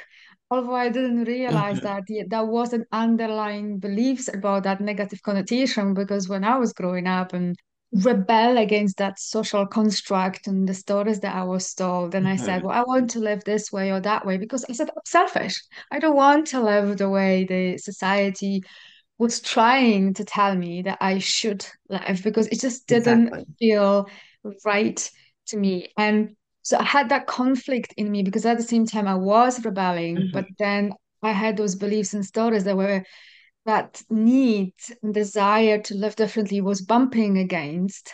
although 0.51 0.75
I 0.75 0.89
didn't 0.89 1.25
realize 1.25 1.77
mm-hmm. 1.77 1.87
that 1.87 2.03
yeah, 2.09 2.25
that 2.29 2.47
was 2.47 2.73
an 2.73 2.85
underlying 2.93 3.79
beliefs 3.79 4.29
about 4.33 4.65
that 4.65 4.81
negative 4.81 5.23
connotation 5.23 5.95
because 5.95 6.29
when 6.29 6.45
I 6.45 6.59
was 6.59 6.73
growing 6.73 7.07
up 7.07 7.33
and 7.33 7.57
rebel 7.93 8.57
against 8.57 8.97
that 8.97 9.21
social 9.21 9.67
construct 9.67 10.47
and 10.47 10.67
the 10.67 10.75
stories 10.75 11.21
that 11.21 11.35
I 11.35 11.45
was 11.45 11.75
told. 11.75 12.15
And 12.15 12.25
mm-hmm. 12.27 12.33
I 12.33 12.37
said, 12.37 12.59
mm-hmm. 12.59 12.69
well, 12.69 12.79
I 12.79 12.85
want 12.85 13.11
to 13.11 13.19
live 13.19 13.45
this 13.45 13.71
way 13.71 13.93
or 13.93 14.01
that 14.01 14.25
way 14.25 14.39
because 14.39 14.65
I 14.69 14.73
said, 14.73 14.89
I'm 14.91 15.03
selfish. 15.05 15.63
I 15.91 15.99
don't 15.99 16.17
want 16.17 16.47
to 16.49 16.63
live 16.63 16.97
the 16.97 17.11
way 17.11 17.45
the 17.45 17.79
society 17.79 18.63
was 19.23 19.41
trying 19.41 20.15
to 20.15 20.25
tell 20.25 20.57
me 20.57 20.83
that 20.83 20.99
I 21.01 21.19
should 21.19 21.65
live 21.89 22.23
because 22.25 22.49
it 22.49 22.61
just 22.61 22.89
didn't 22.89 23.29
exactly. 23.29 23.55
feel 23.59 24.09
right 24.65 25.11
to 25.47 25.57
me. 25.57 25.93
And 25.97 26.35
so 26.63 26.77
I 26.77 26.83
had 26.83 27.09
that 27.11 27.29
conflict 27.29 27.95
in 27.97 28.11
me 28.11 28.25
because 28.25 28.45
at 28.45 28.57
the 28.57 28.65
same 28.65 28.85
time 28.85 29.07
I 29.07 29.15
was 29.15 29.65
rebelling, 29.65 30.17
mm-hmm. 30.17 30.33
but 30.33 30.47
then 30.59 30.93
I 31.23 31.31
had 31.31 31.57
those 31.57 31.77
beliefs 31.77 32.15
and 32.15 32.27
stories 32.27 32.65
that 32.65 32.77
were 32.77 33.05
that 33.65 34.03
need 34.11 34.75
and 35.05 35.15
desire 35.15 35.81
to 35.83 35.95
live 35.95 36.17
differently 36.17 36.61
was 36.61 36.83
bumping 36.83 37.39
against. 37.39 38.13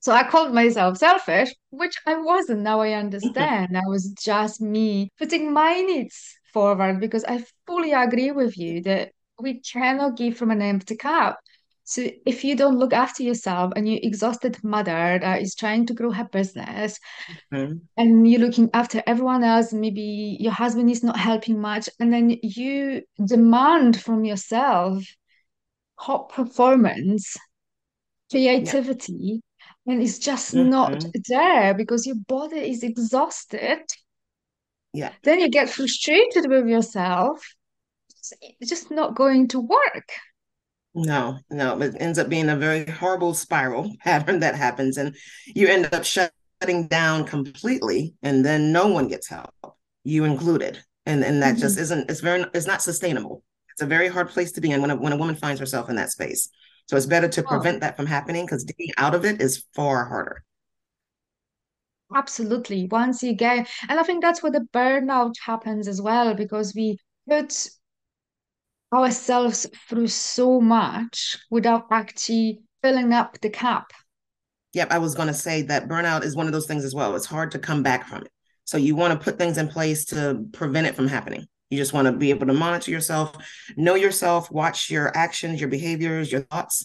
So 0.00 0.10
I 0.12 0.22
called 0.26 0.54
myself 0.54 0.96
selfish, 0.96 1.54
which 1.68 1.96
I 2.06 2.16
wasn't. 2.16 2.60
Now 2.60 2.80
I 2.80 2.92
understand. 2.92 3.76
I 3.76 3.86
was 3.86 4.10
just 4.18 4.62
me 4.62 5.10
putting 5.18 5.52
my 5.52 5.80
needs 5.80 6.34
forward 6.54 6.98
because 6.98 7.24
I 7.24 7.44
fully 7.66 7.92
agree 7.92 8.30
with 8.30 8.56
you 8.56 8.80
that 8.84 9.12
we 9.38 9.60
cannot 9.60 10.16
give 10.16 10.36
from 10.36 10.50
an 10.50 10.62
empty 10.62 10.96
cup. 10.96 11.38
So 11.86 12.08
if 12.24 12.44
you 12.44 12.56
don't 12.56 12.78
look 12.78 12.94
after 12.94 13.22
yourself 13.22 13.74
and 13.76 13.86
you're 13.86 14.00
exhausted 14.02 14.62
mother 14.64 15.18
that 15.20 15.42
is 15.42 15.54
trying 15.54 15.84
to 15.86 15.94
grow 15.94 16.10
her 16.12 16.24
business 16.24 16.98
mm-hmm. 17.52 17.76
and 17.98 18.30
you're 18.30 18.40
looking 18.40 18.70
after 18.72 19.02
everyone 19.06 19.44
else, 19.44 19.70
maybe 19.70 20.38
your 20.40 20.52
husband 20.52 20.90
is 20.90 21.04
not 21.04 21.18
helping 21.18 21.60
much, 21.60 21.90
and 22.00 22.10
then 22.10 22.38
you 22.42 23.02
demand 23.22 24.00
from 24.00 24.24
yourself 24.24 25.04
hot 25.96 26.30
performance, 26.30 27.36
creativity, 28.30 29.42
yeah. 29.86 29.92
and 29.92 30.02
it's 30.02 30.18
just 30.18 30.54
mm-hmm. 30.54 30.70
not 30.70 31.04
there 31.28 31.74
because 31.74 32.06
your 32.06 32.16
body 32.26 32.70
is 32.70 32.82
exhausted. 32.82 33.82
Yeah. 34.94 35.12
Then 35.22 35.40
you 35.40 35.50
get 35.50 35.68
frustrated 35.68 36.48
with 36.48 36.66
yourself. 36.66 37.44
It's 38.60 38.70
just 38.70 38.90
not 38.90 39.14
going 39.14 39.48
to 39.48 39.60
work. 39.60 40.08
No, 40.94 41.38
no, 41.50 41.80
it 41.80 41.96
ends 41.98 42.18
up 42.18 42.28
being 42.28 42.48
a 42.48 42.56
very 42.56 42.86
horrible 42.86 43.34
spiral 43.34 43.92
pattern 44.00 44.40
that 44.40 44.54
happens, 44.54 44.96
and 44.96 45.16
you 45.46 45.66
end 45.66 45.92
up 45.92 46.04
shutting 46.04 46.86
down 46.88 47.24
completely, 47.24 48.14
and 48.22 48.44
then 48.44 48.72
no 48.72 48.86
one 48.86 49.08
gets 49.08 49.28
help, 49.28 49.50
you 50.04 50.24
included, 50.24 50.82
and 51.04 51.24
and 51.24 51.42
that 51.42 51.54
mm-hmm. 51.54 51.60
just 51.60 51.78
isn't. 51.78 52.10
It's 52.10 52.20
very. 52.20 52.44
It's 52.54 52.66
not 52.66 52.82
sustainable. 52.82 53.42
It's 53.72 53.82
a 53.82 53.86
very 53.86 54.06
hard 54.06 54.28
place 54.28 54.52
to 54.52 54.60
be 54.60 54.70
in 54.70 54.80
when 54.80 54.92
a, 54.92 54.96
when 54.96 55.12
a 55.12 55.16
woman 55.16 55.34
finds 55.34 55.58
herself 55.58 55.90
in 55.90 55.96
that 55.96 56.12
space. 56.12 56.48
So 56.86 56.96
it's 56.96 57.06
better 57.06 57.28
to 57.28 57.42
oh. 57.44 57.48
prevent 57.48 57.80
that 57.80 57.96
from 57.96 58.06
happening 58.06 58.46
because 58.46 58.62
digging 58.62 58.92
out 58.96 59.16
of 59.16 59.24
it 59.24 59.40
is 59.40 59.64
far 59.74 60.04
harder. 60.04 60.44
Absolutely. 62.14 62.86
Once 62.86 63.22
you 63.22 63.32
get, 63.34 63.68
and 63.88 63.98
I 63.98 64.04
think 64.04 64.22
that's 64.22 64.42
where 64.42 64.52
the 64.52 64.68
burnout 64.72 65.34
happens 65.44 65.88
as 65.88 66.00
well, 66.00 66.34
because 66.34 66.72
we 66.74 66.98
put 67.28 67.68
ourselves 68.94 69.66
through 69.88 70.08
so 70.08 70.60
much 70.60 71.38
without 71.50 71.86
actually 71.90 72.60
filling 72.82 73.12
up 73.12 73.40
the 73.40 73.50
cap. 73.50 73.92
Yep, 74.74 74.88
I 74.90 74.98
was 74.98 75.14
going 75.14 75.28
to 75.28 75.34
say 75.34 75.62
that 75.62 75.88
burnout 75.88 76.24
is 76.24 76.36
one 76.36 76.46
of 76.46 76.52
those 76.52 76.66
things 76.66 76.84
as 76.84 76.94
well. 76.94 77.14
It's 77.14 77.26
hard 77.26 77.52
to 77.52 77.58
come 77.58 77.82
back 77.82 78.08
from 78.08 78.22
it. 78.22 78.30
So 78.64 78.76
you 78.76 78.96
want 78.96 79.18
to 79.18 79.24
put 79.24 79.38
things 79.38 79.58
in 79.58 79.68
place 79.68 80.06
to 80.06 80.44
prevent 80.52 80.86
it 80.86 80.96
from 80.96 81.06
happening. 81.06 81.46
You 81.70 81.78
just 81.78 81.92
want 81.92 82.06
to 82.06 82.12
be 82.12 82.30
able 82.30 82.46
to 82.46 82.52
monitor 82.52 82.90
yourself, 82.90 83.36
know 83.76 83.94
yourself, 83.94 84.50
watch 84.50 84.90
your 84.90 85.16
actions, 85.16 85.60
your 85.60 85.68
behaviors, 85.68 86.30
your 86.30 86.42
thoughts, 86.42 86.84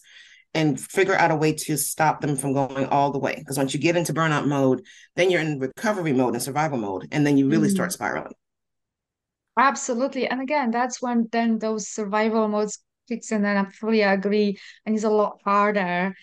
and 0.54 0.80
figure 0.80 1.16
out 1.16 1.32
a 1.32 1.36
way 1.36 1.54
to 1.54 1.78
stop 1.78 2.22
them 2.22 2.36
from 2.36 2.54
going 2.54 2.86
all 2.88 3.12
the 3.12 3.20
way. 3.20 3.36
Because 3.38 3.58
once 3.58 3.74
you 3.74 3.80
get 3.80 3.96
into 3.96 4.14
burnout 4.14 4.48
mode, 4.48 4.86
then 5.16 5.30
you're 5.30 5.42
in 5.42 5.60
recovery 5.60 6.14
mode 6.14 6.34
and 6.34 6.42
survival 6.42 6.78
mode, 6.78 7.08
and 7.12 7.26
then 7.26 7.38
you 7.38 7.50
really 7.50 7.68
mm-hmm. 7.68 7.76
start 7.76 7.92
spiraling. 7.92 8.34
Absolutely. 9.60 10.26
And 10.28 10.42
again, 10.42 10.72
that's 10.72 11.02
when 11.02 11.28
then 11.32 11.60
those 11.60 11.90
survival 11.90 12.48
modes 12.48 12.80
kicks 13.10 13.32
in, 13.32 13.44
and 13.44 13.60
I 13.60 13.70
fully 13.72 14.02
agree. 14.02 14.58
And 14.86 14.96
it's 14.96 15.04
a 15.04 15.10
lot 15.10 15.42
harder 15.44 16.16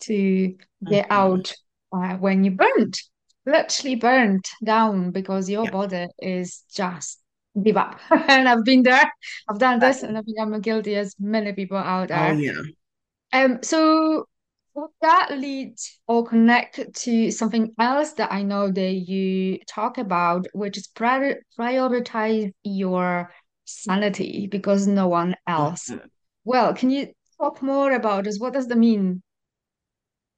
to 0.00 0.56
get 0.88 1.08
mm-hmm. 1.08 1.12
out 1.12 1.52
uh, 1.92 2.16
when 2.16 2.42
you 2.42 2.50
burnt, 2.52 3.00
literally 3.46 3.94
burnt 3.94 4.48
down 4.64 5.12
because 5.12 5.48
your 5.48 5.64
yeah. 5.64 5.70
body 5.70 6.06
is 6.18 6.64
just 6.74 7.20
give 7.62 7.76
up. 7.76 8.00
and 8.10 8.48
I've 8.48 8.64
been 8.64 8.82
there, 8.82 9.12
I've 9.48 9.58
done 9.60 9.78
this, 9.78 10.02
and 10.02 10.18
I 10.18 10.22
think 10.22 10.38
I'm 10.40 10.60
guilty 10.60 10.96
as 10.96 11.14
many 11.20 11.52
people 11.52 11.76
out 11.76 12.08
there. 12.08 12.32
Oh 12.32 12.38
yeah. 12.38 12.62
Um, 13.32 13.62
so 13.62 14.26
would 14.74 14.90
that 15.02 15.30
lead 15.38 15.74
or 16.06 16.26
connect 16.26 16.94
to 16.94 17.30
something 17.30 17.72
else 17.78 18.12
that 18.12 18.32
I 18.32 18.42
know 18.42 18.70
that 18.70 18.92
you 18.92 19.58
talk 19.66 19.98
about, 19.98 20.46
which 20.52 20.76
is 20.76 20.86
prior- 20.86 21.42
prioritize 21.58 22.52
your 22.62 23.30
sanity 23.64 24.48
because 24.50 24.86
no 24.86 25.08
one 25.08 25.36
else. 25.46 25.88
Mm-hmm. 25.88 26.06
Well, 26.44 26.74
can 26.74 26.90
you 26.90 27.08
talk 27.40 27.62
more 27.62 27.92
about 27.92 28.24
this? 28.24 28.38
What 28.38 28.52
does 28.52 28.68
that 28.68 28.78
mean? 28.78 29.22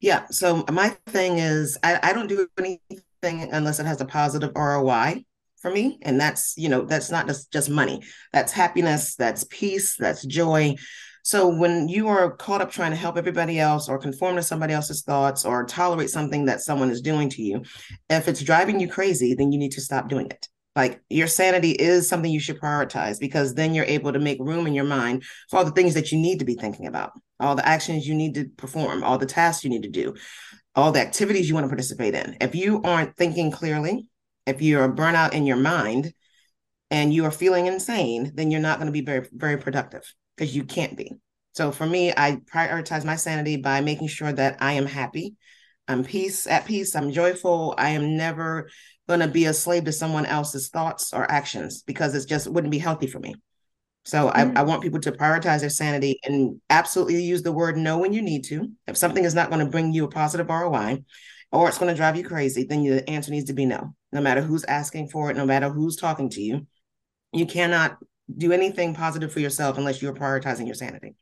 Yeah. 0.00 0.26
So 0.30 0.64
my 0.70 0.90
thing 1.06 1.38
is 1.38 1.78
I, 1.82 1.98
I 2.02 2.12
don't 2.12 2.26
do 2.26 2.46
anything 2.58 3.52
unless 3.52 3.78
it 3.78 3.86
has 3.86 4.00
a 4.00 4.04
positive 4.04 4.52
ROI 4.56 5.24
for 5.60 5.70
me. 5.70 5.98
And 6.02 6.20
that's, 6.20 6.54
you 6.56 6.68
know, 6.68 6.84
that's 6.84 7.10
not 7.10 7.28
just, 7.28 7.52
just 7.52 7.70
money. 7.70 8.02
That's 8.32 8.52
happiness, 8.52 9.14
that's 9.14 9.44
peace, 9.48 9.96
that's 9.96 10.26
joy. 10.26 10.74
So 11.22 11.48
when 11.48 11.88
you 11.88 12.08
are 12.08 12.32
caught 12.32 12.60
up 12.60 12.72
trying 12.72 12.90
to 12.90 12.96
help 12.96 13.16
everybody 13.16 13.60
else 13.60 13.88
or 13.88 13.98
conform 13.98 14.36
to 14.36 14.42
somebody 14.42 14.72
else's 14.72 15.02
thoughts 15.02 15.44
or 15.44 15.64
tolerate 15.64 16.10
something 16.10 16.46
that 16.46 16.60
someone 16.60 16.90
is 16.90 17.00
doing 17.00 17.28
to 17.30 17.42
you, 17.42 17.62
if 18.10 18.26
it's 18.26 18.42
driving 18.42 18.80
you 18.80 18.88
crazy, 18.88 19.34
then 19.34 19.52
you 19.52 19.58
need 19.58 19.72
to 19.72 19.80
stop 19.80 20.08
doing 20.08 20.26
it. 20.26 20.48
Like 20.74 21.00
your 21.08 21.28
sanity 21.28 21.70
is 21.70 22.08
something 22.08 22.30
you 22.30 22.40
should 22.40 22.60
prioritize 22.60 23.20
because 23.20 23.54
then 23.54 23.72
you're 23.72 23.84
able 23.84 24.12
to 24.12 24.18
make 24.18 24.38
room 24.40 24.66
in 24.66 24.74
your 24.74 24.84
mind 24.84 25.22
for 25.48 25.58
all 25.58 25.64
the 25.64 25.70
things 25.70 25.94
that 25.94 26.10
you 26.10 26.18
need 26.18 26.40
to 26.40 26.44
be 26.44 26.54
thinking 26.54 26.86
about, 26.86 27.12
all 27.38 27.54
the 27.54 27.66
actions 27.66 28.08
you 28.08 28.14
need 28.14 28.34
to 28.34 28.48
perform, 28.56 29.04
all 29.04 29.18
the 29.18 29.26
tasks 29.26 29.62
you 29.62 29.70
need 29.70 29.82
to 29.82 29.90
do, 29.90 30.14
all 30.74 30.90
the 30.90 31.00
activities 31.00 31.48
you 31.48 31.54
want 31.54 31.64
to 31.64 31.68
participate 31.68 32.14
in. 32.14 32.36
If 32.40 32.56
you 32.56 32.82
aren't 32.82 33.16
thinking 33.16 33.52
clearly, 33.52 34.08
if 34.46 34.60
you're 34.60 34.92
burnout 34.92 35.34
in 35.34 35.46
your 35.46 35.58
mind 35.58 36.14
and 36.90 37.14
you 37.14 37.26
are 37.26 37.30
feeling 37.30 37.66
insane, 37.66 38.32
then 38.34 38.50
you're 38.50 38.60
not 38.60 38.78
going 38.78 38.86
to 38.86 38.92
be 38.92 39.04
very, 39.04 39.28
very 39.32 39.58
productive 39.58 40.12
because 40.36 40.54
you 40.54 40.64
can't 40.64 40.96
be. 40.96 41.12
So 41.52 41.70
for 41.70 41.86
me, 41.86 42.12
I 42.16 42.40
prioritize 42.52 43.04
my 43.04 43.16
sanity 43.16 43.56
by 43.56 43.80
making 43.80 44.08
sure 44.08 44.32
that 44.32 44.56
I 44.60 44.72
am 44.72 44.86
happy, 44.86 45.36
I'm 45.88 46.04
peace 46.04 46.46
at 46.46 46.66
peace, 46.66 46.94
I'm 46.94 47.12
joyful. 47.12 47.74
I 47.76 47.90
am 47.90 48.16
never 48.16 48.70
going 49.08 49.20
to 49.20 49.28
be 49.28 49.46
a 49.46 49.54
slave 49.54 49.84
to 49.84 49.92
someone 49.92 50.26
else's 50.26 50.68
thoughts 50.68 51.12
or 51.12 51.30
actions 51.30 51.82
because 51.82 52.14
it 52.14 52.28
just 52.28 52.46
wouldn't 52.46 52.70
be 52.70 52.78
healthy 52.78 53.06
for 53.06 53.18
me. 53.18 53.34
So 54.04 54.28
mm-hmm. 54.28 54.56
I, 54.56 54.60
I 54.60 54.64
want 54.64 54.82
people 54.82 55.00
to 55.00 55.12
prioritize 55.12 55.60
their 55.60 55.70
sanity 55.70 56.18
and 56.24 56.60
absolutely 56.70 57.22
use 57.22 57.42
the 57.42 57.52
word 57.52 57.76
no 57.76 57.98
when 57.98 58.12
you 58.12 58.22
need 58.22 58.44
to. 58.44 58.68
If 58.86 58.96
something 58.96 59.24
is 59.24 59.34
not 59.34 59.50
going 59.50 59.64
to 59.64 59.70
bring 59.70 59.92
you 59.92 60.04
a 60.04 60.08
positive 60.08 60.48
ROI 60.48 61.04
or 61.50 61.68
it's 61.68 61.78
going 61.78 61.92
to 61.92 61.96
drive 61.96 62.16
you 62.16 62.24
crazy, 62.24 62.64
then 62.64 62.84
the 62.84 63.08
answer 63.08 63.30
needs 63.30 63.46
to 63.46 63.52
be 63.52 63.66
no, 63.66 63.94
no 64.12 64.20
matter 64.20 64.40
who's 64.40 64.64
asking 64.64 65.08
for 65.08 65.30
it, 65.30 65.36
no 65.36 65.46
matter 65.46 65.68
who's 65.68 65.96
talking 65.96 66.30
to 66.30 66.40
you. 66.40 66.66
You 67.32 67.46
cannot 67.46 67.98
do 68.36 68.52
anything 68.52 68.94
positive 68.94 69.32
for 69.32 69.40
yourself 69.40 69.78
unless 69.78 70.02
you're 70.02 70.14
prioritizing 70.14 70.66
your 70.66 70.74
sanity. 70.74 71.14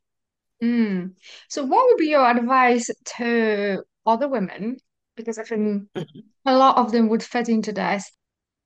Mm. 0.63 1.13
So, 1.49 1.65
what 1.65 1.87
would 1.87 1.97
be 1.97 2.09
your 2.09 2.29
advice 2.29 2.91
to 3.17 3.83
other 4.07 4.29
women? 4.29 4.77
Because 5.17 5.39
I 5.39 5.45
think 5.45 5.89
a 6.47 6.57
lot 6.57 6.77
of 6.77 6.93
them 6.93 7.09
would 7.09 7.23
fit 7.23 7.49
into 7.49 7.73
this 7.73 8.11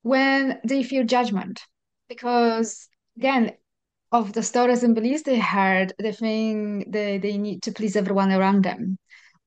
when 0.01 0.59
they 0.65 0.83
feel 0.83 1.05
judgment. 1.05 1.61
Because 2.07 2.87
again, 3.17 3.53
of 4.11 4.33
the 4.33 4.43
stories 4.43 4.83
and 4.83 4.95
beliefs 4.95 5.23
they 5.23 5.39
heard, 5.39 5.93
they 5.99 6.11
think 6.11 6.91
they, 6.91 7.17
they 7.17 7.37
need 7.37 7.63
to 7.63 7.71
please 7.71 7.95
everyone 7.95 8.31
around 8.31 8.63
them. 8.63 8.97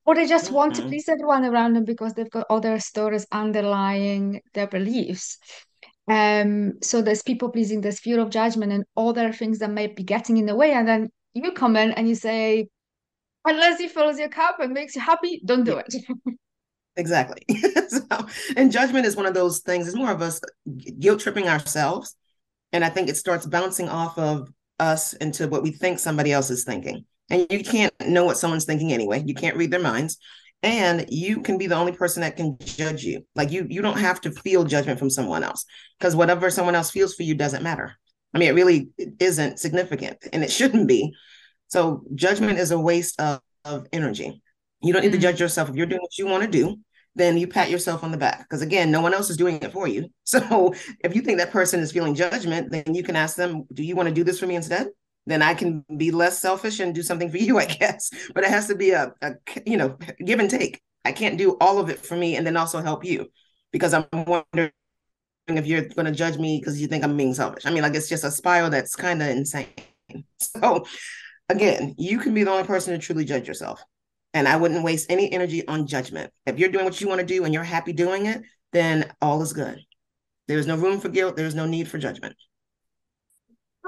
Or 0.04 0.14
they 0.14 0.26
just 0.26 0.46
mm-hmm. 0.46 0.54
want 0.54 0.74
to 0.74 0.80
mm-hmm. 0.80 0.90
please 0.90 1.08
everyone 1.08 1.44
around 1.44 1.74
them 1.74 1.84
because 1.84 2.14
they've 2.14 2.30
got 2.30 2.46
other 2.50 2.78
stories 2.80 3.26
underlying 3.30 4.40
their 4.54 4.66
beliefs. 4.66 5.38
Um, 6.08 6.74
so 6.82 7.02
there's 7.02 7.22
people 7.22 7.50
pleasing, 7.50 7.80
there's 7.80 8.00
fear 8.00 8.20
of 8.20 8.30
judgment, 8.30 8.72
and 8.72 8.84
other 8.96 9.32
things 9.32 9.58
that 9.58 9.70
might 9.70 9.94
be 9.94 10.02
getting 10.02 10.36
in 10.36 10.46
the 10.46 10.54
way. 10.54 10.72
And 10.72 10.88
then 10.88 11.10
you 11.34 11.52
come 11.52 11.76
in 11.76 11.92
and 11.92 12.08
you 12.08 12.14
say, 12.14 12.68
unless 13.44 13.80
it 13.80 13.90
fills 13.90 14.18
your 14.18 14.28
cup 14.28 14.60
and 14.60 14.72
makes 14.72 14.94
you 14.94 15.02
happy, 15.02 15.42
don't 15.44 15.64
do 15.64 15.76
it. 15.78 15.94
exactly. 16.96 17.42
so, 17.88 18.02
and 18.56 18.72
judgment 18.72 19.06
is 19.06 19.16
one 19.16 19.26
of 19.26 19.34
those 19.34 19.60
things. 19.60 19.86
It's 19.86 19.96
more 19.96 20.10
of 20.10 20.22
us 20.22 20.40
guilt 20.98 21.20
tripping 21.20 21.48
ourselves, 21.48 22.16
and 22.72 22.84
I 22.84 22.88
think 22.88 23.08
it 23.08 23.16
starts 23.16 23.46
bouncing 23.46 23.88
off 23.88 24.18
of 24.18 24.50
us 24.78 25.12
into 25.14 25.48
what 25.48 25.62
we 25.62 25.72
think 25.72 25.98
somebody 25.98 26.32
else 26.32 26.50
is 26.50 26.64
thinking. 26.64 27.04
And 27.30 27.46
you 27.50 27.62
can't 27.62 27.92
know 28.06 28.24
what 28.24 28.38
someone's 28.38 28.64
thinking 28.64 28.92
anyway. 28.92 29.22
You 29.26 29.34
can't 29.34 29.56
read 29.56 29.70
their 29.70 29.80
minds 29.80 30.18
and 30.62 31.06
you 31.08 31.40
can 31.40 31.56
be 31.56 31.66
the 31.66 31.76
only 31.76 31.92
person 31.92 32.22
that 32.22 32.36
can 32.36 32.56
judge 32.60 33.04
you. 33.04 33.24
Like 33.34 33.50
you 33.50 33.66
you 33.68 33.82
don't 33.82 33.98
have 33.98 34.20
to 34.22 34.32
feel 34.32 34.64
judgment 34.64 34.98
from 34.98 35.10
someone 35.10 35.44
else 35.44 35.64
because 35.98 36.16
whatever 36.16 36.50
someone 36.50 36.74
else 36.74 36.90
feels 36.90 37.14
for 37.14 37.22
you 37.22 37.34
doesn't 37.34 37.62
matter. 37.62 37.94
I 38.34 38.38
mean 38.38 38.48
it 38.48 38.54
really 38.54 38.88
isn't 39.20 39.58
significant 39.58 40.18
and 40.32 40.42
it 40.42 40.50
shouldn't 40.50 40.88
be. 40.88 41.12
So 41.68 42.02
judgment 42.14 42.58
is 42.58 42.70
a 42.70 42.78
waste 42.78 43.20
of, 43.20 43.40
of 43.64 43.86
energy. 43.92 44.42
You 44.82 44.92
don't 44.92 45.02
need 45.02 45.12
to 45.12 45.18
mm-hmm. 45.18 45.22
judge 45.22 45.40
yourself. 45.40 45.68
If 45.68 45.76
you're 45.76 45.86
doing 45.86 46.00
what 46.00 46.18
you 46.18 46.26
want 46.26 46.44
to 46.44 46.50
do 46.50 46.76
then 47.14 47.36
you 47.36 47.48
pat 47.48 47.68
yourself 47.68 48.04
on 48.04 48.12
the 48.12 48.16
back 48.16 48.40
because 48.40 48.62
again 48.62 48.92
no 48.92 49.00
one 49.00 49.12
else 49.12 49.28
is 49.28 49.36
doing 49.36 49.60
it 49.62 49.72
for 49.72 49.86
you. 49.86 50.08
So 50.24 50.74
if 51.02 51.16
you 51.16 51.22
think 51.22 51.38
that 51.38 51.52
person 51.52 51.80
is 51.80 51.92
feeling 51.92 52.14
judgment 52.14 52.70
then 52.70 52.94
you 52.94 53.02
can 53.02 53.16
ask 53.16 53.36
them 53.36 53.64
do 53.72 53.82
you 53.82 53.94
want 53.94 54.08
to 54.08 54.14
do 54.14 54.24
this 54.24 54.40
for 54.40 54.46
me 54.46 54.56
instead 54.56 54.88
then 55.28 55.42
I 55.42 55.54
can 55.54 55.84
be 55.96 56.10
less 56.10 56.38
selfish 56.40 56.80
and 56.80 56.94
do 56.94 57.02
something 57.02 57.30
for 57.30 57.38
you, 57.38 57.58
I 57.58 57.64
guess. 57.80 58.10
But 58.34 58.44
it 58.44 58.50
has 58.50 58.66
to 58.68 58.74
be 58.74 58.90
a, 58.90 59.12
a 59.22 59.34
you 59.66 59.76
know, 59.76 59.96
give 60.24 60.40
and 60.40 60.50
take. 60.50 60.80
I 61.04 61.12
can't 61.12 61.38
do 61.38 61.56
all 61.60 61.78
of 61.78 61.90
it 61.90 62.04
for 62.04 62.16
me 62.16 62.36
and 62.36 62.46
then 62.46 62.56
also 62.56 62.80
help 62.80 63.04
you 63.04 63.30
because 63.72 63.94
I'm 63.94 64.06
wondering 64.12 64.72
if 65.48 65.66
you're 65.66 65.88
going 65.88 66.06
to 66.06 66.12
judge 66.12 66.38
me 66.38 66.58
because 66.58 66.80
you 66.80 66.86
think 66.86 67.04
I'm 67.04 67.16
being 67.16 67.34
selfish. 67.34 67.66
I 67.66 67.70
mean, 67.70 67.82
like 67.82 67.94
it's 67.94 68.08
just 68.08 68.24
a 68.24 68.30
spiral 68.30 68.70
that's 68.70 68.94
kind 68.94 69.22
of 69.22 69.28
insane. 69.28 69.68
So, 70.38 70.86
again, 71.50 71.94
you 71.98 72.18
can 72.18 72.32
be 72.32 72.42
the 72.42 72.50
only 72.50 72.64
person 72.64 72.94
to 72.94 72.98
truly 72.98 73.26
judge 73.26 73.46
yourself. 73.46 73.82
And 74.32 74.48
I 74.48 74.56
wouldn't 74.56 74.82
waste 74.82 75.10
any 75.10 75.30
energy 75.30 75.66
on 75.68 75.86
judgment. 75.86 76.32
If 76.46 76.58
you're 76.58 76.70
doing 76.70 76.86
what 76.86 76.98
you 76.98 77.08
want 77.08 77.20
to 77.20 77.26
do 77.26 77.44
and 77.44 77.52
you're 77.52 77.62
happy 77.62 77.92
doing 77.92 78.24
it, 78.24 78.40
then 78.72 79.12
all 79.20 79.42
is 79.42 79.52
good. 79.52 79.78
There's 80.46 80.66
no 80.66 80.76
room 80.76 80.98
for 81.00 81.10
guilt. 81.10 81.36
There's 81.36 81.54
no 81.54 81.66
need 81.66 81.88
for 81.88 81.98
judgment. 81.98 82.36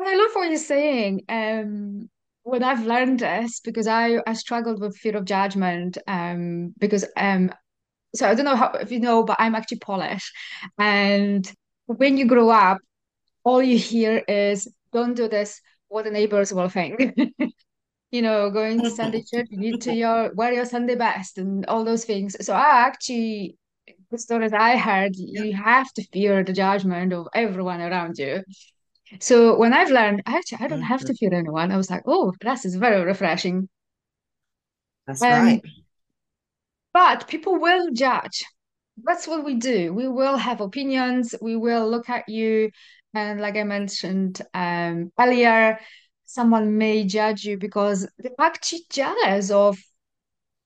I 0.06 0.16
love 0.16 0.30
what 0.34 0.48
you're 0.48 0.58
saying. 0.58 1.22
Um, 1.28 2.08
when 2.42 2.62
I've 2.62 2.86
learned 2.86 3.20
this, 3.20 3.60
because 3.60 3.86
I 3.86 4.20
I 4.26 4.32
struggled 4.34 4.80
with 4.80 4.96
fear 4.96 5.16
of 5.16 5.24
judgment. 5.24 5.98
Um, 6.06 6.74
because 6.78 7.04
um, 7.16 7.52
so 8.14 8.28
I 8.28 8.34
don't 8.34 8.44
know 8.44 8.56
how 8.56 8.72
if 8.72 8.90
you 8.90 9.00
know, 9.00 9.24
but 9.24 9.36
I'm 9.38 9.54
actually 9.54 9.78
Polish, 9.78 10.32
and 10.78 11.50
when 11.86 12.16
you 12.16 12.26
grow 12.26 12.50
up, 12.50 12.78
all 13.44 13.62
you 13.62 13.78
hear 13.78 14.22
is 14.28 14.68
"Don't 14.92 15.14
do 15.14 15.28
this. 15.28 15.60
What 15.88 16.04
the 16.04 16.10
neighbors 16.10 16.52
will 16.52 16.68
think." 16.68 17.00
you 18.10 18.22
know, 18.22 18.50
going 18.50 18.80
to 18.80 18.90
Sunday 18.90 19.22
church, 19.22 19.48
you 19.50 19.58
need 19.58 19.80
to 19.82 19.94
your 19.94 20.32
wear 20.34 20.52
your 20.52 20.64
Sunday 20.64 20.96
best 20.96 21.38
and 21.38 21.66
all 21.66 21.84
those 21.84 22.04
things. 22.04 22.36
So 22.44 22.54
I 22.54 22.86
actually 22.86 23.56
the 24.10 24.18
stories 24.18 24.52
I 24.52 24.76
heard, 24.76 25.12
you 25.16 25.52
have 25.54 25.92
to 25.94 26.02
fear 26.12 26.42
the 26.44 26.52
judgment 26.52 27.12
of 27.12 27.28
everyone 27.34 27.80
around 27.80 28.18
you. 28.18 28.42
So 29.18 29.56
when 29.58 29.74
I've 29.74 29.90
learned, 29.90 30.22
actually, 30.26 30.58
I 30.64 30.68
don't 30.68 30.82
have 30.82 31.04
to 31.04 31.14
fear 31.14 31.34
anyone, 31.34 31.72
I 31.72 31.76
was 31.76 31.90
like, 31.90 32.02
oh, 32.06 32.32
this 32.40 32.64
is 32.64 32.76
very 32.76 33.02
refreshing. 33.02 33.68
That's 35.06 35.22
um, 35.22 35.28
right. 35.28 35.62
But 36.92 37.26
people 37.26 37.58
will 37.58 37.90
judge. 37.92 38.44
That's 39.02 39.26
what 39.26 39.44
we 39.44 39.54
do. 39.54 39.92
We 39.92 40.08
will 40.08 40.36
have 40.36 40.60
opinions. 40.60 41.34
We 41.40 41.56
will 41.56 41.88
look 41.90 42.08
at 42.08 42.28
you. 42.28 42.70
And 43.14 43.40
like 43.40 43.56
I 43.56 43.64
mentioned 43.64 44.40
um, 44.54 45.12
earlier, 45.18 45.80
someone 46.24 46.78
may 46.78 47.04
judge 47.04 47.44
you 47.44 47.58
because 47.58 48.08
they're 48.18 48.32
actually 48.38 48.82
jealous 48.90 49.50
of 49.50 49.78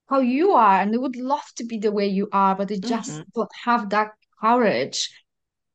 how 0.08 0.20
you 0.20 0.52
are 0.52 0.80
and 0.80 0.92
they 0.92 0.98
would 0.98 1.16
love 1.16 1.44
to 1.56 1.64
be 1.64 1.78
the 1.78 1.92
way 1.92 2.06
you 2.06 2.28
are, 2.32 2.54
but 2.54 2.68
they 2.68 2.78
just 2.78 3.12
mm-hmm. 3.12 3.22
don't 3.34 3.50
have 3.64 3.90
that 3.90 4.10
courage 4.40 5.08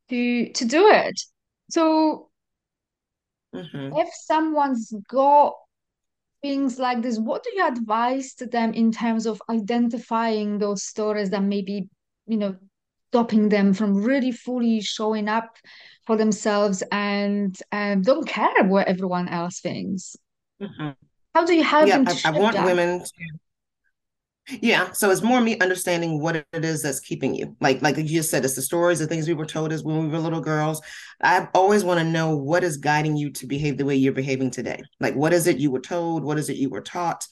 to 0.09 0.51
to 0.53 0.65
do 0.65 0.87
it. 0.89 1.19
So 1.69 2.28
mm-hmm. 3.65 3.95
if 3.97 4.09
someone's 4.13 4.93
got 5.09 5.53
things 6.41 6.79
like 6.79 7.01
this, 7.01 7.19
what 7.19 7.43
do 7.43 7.51
you 7.55 7.67
advise 7.67 8.33
to 8.35 8.45
them 8.45 8.73
in 8.73 8.91
terms 8.91 9.25
of 9.25 9.41
identifying 9.49 10.57
those 10.57 10.83
stories 10.83 11.29
that 11.31 11.43
maybe, 11.43 11.89
you 12.27 12.37
know, 12.37 12.55
stopping 13.11 13.49
them 13.49 13.73
from 13.73 13.95
really 13.95 14.31
fully 14.31 14.81
showing 14.81 15.27
up 15.27 15.57
for 16.05 16.15
themselves 16.15 16.83
and 16.91 17.59
don't 17.71 18.27
care 18.27 18.63
what 18.63 18.87
everyone 18.87 19.27
else 19.27 19.59
thinks? 19.59 20.15
Mm-hmm. 20.61 20.89
How 21.33 21.45
do 21.45 21.53
you 21.53 21.63
help 21.63 21.87
yeah, 21.87 21.97
them 22.03 22.07
I, 22.07 22.29
I 22.29 22.39
want 22.39 22.55
that? 22.55 22.65
women 22.65 22.99
to 22.99 23.11
yeah. 24.49 24.91
So 24.91 25.11
it's 25.11 25.21
more 25.21 25.41
me 25.41 25.59
understanding 25.59 26.19
what 26.21 26.35
it 26.35 26.65
is 26.65 26.81
that's 26.81 26.99
keeping 26.99 27.35
you. 27.35 27.55
Like, 27.59 27.81
like 27.81 27.97
you 27.97 28.03
just 28.03 28.31
said, 28.31 28.43
it's 28.43 28.55
the 28.55 28.61
stories, 28.61 28.99
the 28.99 29.07
things 29.07 29.27
we 29.27 29.33
were 29.33 29.45
told 29.45 29.71
as 29.71 29.83
when 29.83 29.99
we 29.99 30.07
were 30.07 30.19
little 30.19 30.41
girls. 30.41 30.81
I 31.21 31.47
always 31.53 31.83
want 31.83 31.99
to 31.99 32.03
know 32.05 32.35
what 32.35 32.63
is 32.63 32.77
guiding 32.77 33.17
you 33.17 33.31
to 33.31 33.47
behave 33.47 33.77
the 33.77 33.85
way 33.85 33.95
you're 33.95 34.13
behaving 34.13 34.51
today. 34.51 34.81
Like, 34.99 35.15
what 35.15 35.33
is 35.33 35.47
it 35.47 35.57
you 35.57 35.71
were 35.71 35.81
told? 35.81 36.23
What 36.23 36.37
is 36.37 36.49
it 36.49 36.57
you 36.57 36.69
were 36.69 36.81
taught? 36.81 37.25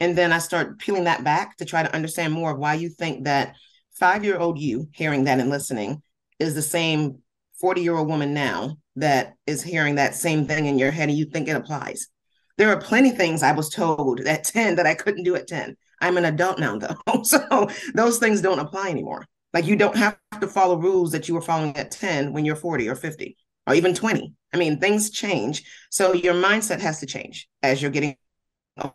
And 0.00 0.16
then 0.16 0.32
I 0.32 0.38
start 0.38 0.78
peeling 0.78 1.04
that 1.04 1.24
back 1.24 1.56
to 1.58 1.64
try 1.64 1.82
to 1.82 1.94
understand 1.94 2.32
more 2.32 2.52
of 2.52 2.58
why 2.58 2.74
you 2.74 2.88
think 2.88 3.24
that 3.24 3.54
five 3.92 4.24
year 4.24 4.38
old 4.38 4.58
you 4.58 4.88
hearing 4.92 5.24
that 5.24 5.38
and 5.38 5.50
listening 5.50 6.02
is 6.38 6.54
the 6.54 6.62
same 6.62 7.18
40 7.60 7.82
year 7.82 7.96
old 7.96 8.08
woman 8.08 8.34
now 8.34 8.76
that 8.96 9.34
is 9.46 9.62
hearing 9.62 9.96
that 9.96 10.14
same 10.14 10.46
thing 10.46 10.66
in 10.66 10.78
your 10.78 10.90
head 10.90 11.08
and 11.08 11.18
you 11.18 11.26
think 11.26 11.48
it 11.48 11.56
applies. 11.56 12.08
There 12.56 12.70
are 12.70 12.80
plenty 12.80 13.10
things 13.10 13.42
I 13.42 13.52
was 13.52 13.68
told 13.68 14.20
at 14.20 14.44
10 14.44 14.76
that 14.76 14.86
I 14.86 14.94
couldn't 14.94 15.24
do 15.24 15.34
at 15.34 15.48
10. 15.48 15.76
I'm 16.04 16.18
an 16.18 16.26
adult 16.26 16.58
now, 16.58 16.76
though. 16.76 16.96
So 17.24 17.68
those 17.94 18.18
things 18.18 18.42
don't 18.42 18.58
apply 18.58 18.90
anymore. 18.90 19.24
Like 19.54 19.66
you 19.66 19.76
don't 19.76 19.96
have 19.96 20.18
to 20.40 20.46
follow 20.46 20.76
rules 20.76 21.12
that 21.12 21.26
you 21.26 21.34
were 21.34 21.40
following 21.40 21.74
at 21.78 21.90
10 21.90 22.34
when 22.34 22.44
you're 22.44 22.56
40 22.56 22.88
or 22.88 22.94
50 22.94 23.36
or 23.66 23.74
even 23.74 23.94
20. 23.94 24.34
I 24.52 24.56
mean, 24.58 24.78
things 24.78 25.10
change. 25.10 25.64
So 25.90 26.12
your 26.12 26.34
mindset 26.34 26.80
has 26.80 27.00
to 27.00 27.06
change 27.06 27.48
as 27.62 27.80
you're 27.80 27.90
getting 27.90 28.16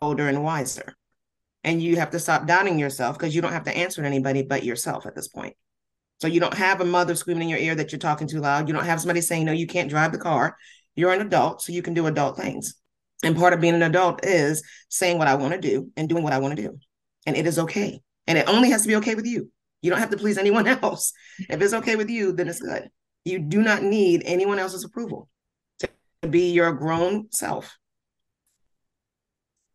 older 0.00 0.28
and 0.28 0.44
wiser. 0.44 0.94
And 1.64 1.82
you 1.82 1.96
have 1.96 2.10
to 2.10 2.20
stop 2.20 2.46
doubting 2.46 2.78
yourself 2.78 3.18
because 3.18 3.34
you 3.34 3.42
don't 3.42 3.52
have 3.52 3.64
to 3.64 3.76
answer 3.76 4.02
to 4.02 4.06
anybody 4.06 4.42
but 4.42 4.64
yourself 4.64 5.04
at 5.06 5.16
this 5.16 5.28
point. 5.28 5.56
So 6.20 6.28
you 6.28 6.38
don't 6.38 6.54
have 6.54 6.80
a 6.80 6.84
mother 6.84 7.16
screaming 7.16 7.44
in 7.44 7.48
your 7.48 7.58
ear 7.58 7.74
that 7.74 7.90
you're 7.90 7.98
talking 7.98 8.28
too 8.28 8.40
loud. 8.40 8.68
You 8.68 8.74
don't 8.74 8.84
have 8.84 9.00
somebody 9.00 9.20
saying, 9.20 9.46
no, 9.46 9.52
you 9.52 9.66
can't 9.66 9.90
drive 9.90 10.12
the 10.12 10.18
car. 10.18 10.56
You're 10.94 11.12
an 11.12 11.22
adult, 11.22 11.62
so 11.62 11.72
you 11.72 11.82
can 11.82 11.94
do 11.94 12.06
adult 12.06 12.36
things. 12.36 12.74
And 13.24 13.36
part 13.36 13.52
of 13.52 13.60
being 13.60 13.74
an 13.74 13.82
adult 13.82 14.24
is 14.24 14.62
saying 14.88 15.18
what 15.18 15.28
I 15.28 15.34
want 15.34 15.54
to 15.54 15.60
do 15.60 15.90
and 15.96 16.08
doing 16.08 16.22
what 16.22 16.32
I 16.32 16.38
want 16.38 16.56
to 16.56 16.62
do 16.62 16.78
and 17.26 17.36
it 17.36 17.46
is 17.46 17.58
okay. 17.58 18.00
And 18.26 18.38
it 18.38 18.48
only 18.48 18.70
has 18.70 18.82
to 18.82 18.88
be 18.88 18.96
okay 18.96 19.14
with 19.14 19.26
you. 19.26 19.50
You 19.82 19.90
don't 19.90 19.98
have 19.98 20.10
to 20.10 20.16
please 20.16 20.38
anyone 20.38 20.66
else. 20.82 21.12
If 21.38 21.60
it's 21.60 21.74
okay 21.74 21.96
with 21.96 22.10
you, 22.10 22.32
then 22.32 22.48
it's 22.48 22.60
good. 22.60 22.88
You 23.24 23.38
do 23.38 23.62
not 23.62 23.82
need 23.82 24.22
anyone 24.24 24.58
else's 24.58 24.84
approval 24.84 25.28
to 25.78 26.28
be 26.28 26.50
your 26.50 26.72
grown 26.72 27.30
self. 27.30 27.76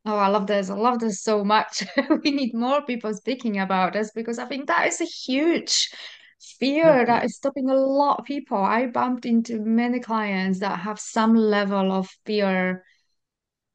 Oh, 0.07 0.17
I 0.17 0.27
love 0.27 0.45
this. 0.45 0.69
I 0.69 0.75
love 0.75 0.99
this 0.99 1.21
so 1.21 1.43
much. 1.43 1.83
we 2.23 2.31
need 2.31 2.53
more 2.53 2.83
people 2.83 3.13
speaking 3.13 3.59
about 3.59 3.93
this 3.93 4.11
because 4.13 4.37
I 4.37 4.45
think 4.45 4.67
that 4.67 4.87
is 4.87 5.01
a 5.01 5.05
huge 5.05 5.89
fear 6.59 6.85
mm-hmm. 6.85 7.05
that 7.05 7.25
is 7.25 7.37
stopping 7.37 7.69
a 7.69 7.75
lot 7.75 8.19
of 8.19 8.25
people. 8.25 8.57
I 8.57 8.85
bumped 8.85 9.25
into 9.25 9.59
many 9.59 9.99
clients 9.99 10.59
that 10.59 10.79
have 10.79 10.99
some 10.99 11.33
level 11.33 11.91
of 11.91 12.07
fear 12.25 12.83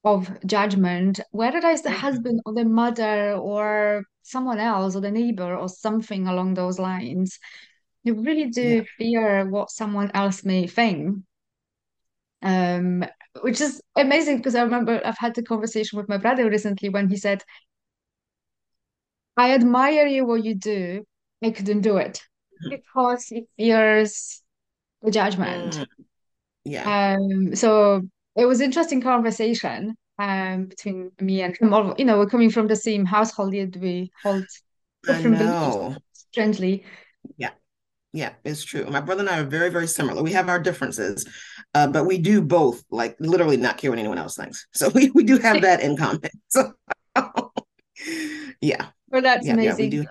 of 0.05 0.31
judgment, 0.47 1.21
whether 1.31 1.59
it's 1.59 1.83
the 1.83 1.91
husband 1.91 2.41
or 2.47 2.55
the 2.55 2.65
mother 2.65 3.35
or 3.35 4.05
someone 4.23 4.59
else 4.59 4.97
or 4.97 5.01
the 5.01 5.11
neighbor 5.11 5.55
or 5.57 5.69
something 5.69 6.27
along 6.27 6.55
those 6.55 6.79
lines. 6.79 7.39
You 8.03 8.15
really 8.23 8.49
do 8.49 8.63
yeah. 8.63 8.83
fear 8.97 9.51
what 9.51 9.71
someone 9.71 10.11
else 10.15 10.45
may 10.45 10.67
think. 10.67 11.19
Um, 12.43 13.05
which 13.43 13.61
is 13.61 13.83
amazing 13.97 14.39
because 14.39 14.55
I 14.55 14.63
remember 14.63 15.01
I've 15.05 15.19
had 15.19 15.35
the 15.35 15.43
conversation 15.43 15.99
with 15.99 16.09
my 16.09 16.17
brother 16.17 16.49
recently 16.49 16.89
when 16.89 17.09
he 17.09 17.17
said, 17.17 17.43
I 19.37 19.53
admire 19.53 20.07
you 20.07 20.25
what 20.25 20.45
you 20.45 20.55
do. 20.55 21.05
I 21.43 21.51
couldn't 21.51 21.83
do 21.83 21.99
it 21.99 22.23
mm-hmm. 22.63 22.71
because 22.71 23.25
he 23.25 23.47
fears 23.59 24.43
the 25.03 25.11
judgment. 25.11 25.75
Mm. 25.75 25.87
Yeah. 26.65 27.17
Um, 27.17 27.55
so 27.55 28.03
it 28.41 28.47
was 28.47 28.61
interesting 28.61 29.01
conversation 29.01 29.97
um 30.19 30.67
between 30.67 31.13
me 31.21 31.43
and 31.43 31.57
him. 31.57 31.95
You 31.99 32.05
know, 32.05 32.19
we're 32.19 32.27
coming 32.27 32.51
from 32.51 32.67
the 32.67 32.77
same 32.77 33.05
household, 33.05 33.55
yet 33.55 33.77
we 33.77 34.11
hold 34.23 34.45
different 35.07 35.39
beliefs. 35.39 35.99
Strangely. 36.31 36.85
Yeah. 37.37 37.51
Yeah, 38.13 38.33
it's 38.45 38.65
true. 38.65 38.85
My 38.87 39.01
brother 39.01 39.21
and 39.21 39.31
I 39.31 39.39
are 39.39 39.45
very, 39.45 39.71
very 39.71 39.87
similar. 39.87 40.21
We 40.23 40.33
have 40.33 40.49
our 40.49 40.59
differences, 40.59 41.29
uh, 41.75 41.87
but 41.87 42.07
we 42.07 42.19
do 42.19 42.43
both 42.43 42.83
like 42.91 43.17
literally 43.21 43.57
not 43.57 43.79
care 43.79 43.91
what 43.91 44.01
anyone 44.01 44.19
else 44.19 44.37
thinks. 44.37 44.67
So 44.75 44.89
we, 44.89 45.11
we 45.11 45.23
do 45.23 45.39
have 45.39 45.63
that 45.63 45.81
in 45.81 45.97
common. 45.97 46.21
So 46.49 46.73
yeah. 48.61 48.87
Well, 49.11 49.23
that's 49.23 49.47
yeah, 49.47 49.55
amazing. 49.55 49.93
Yeah, 49.93 50.05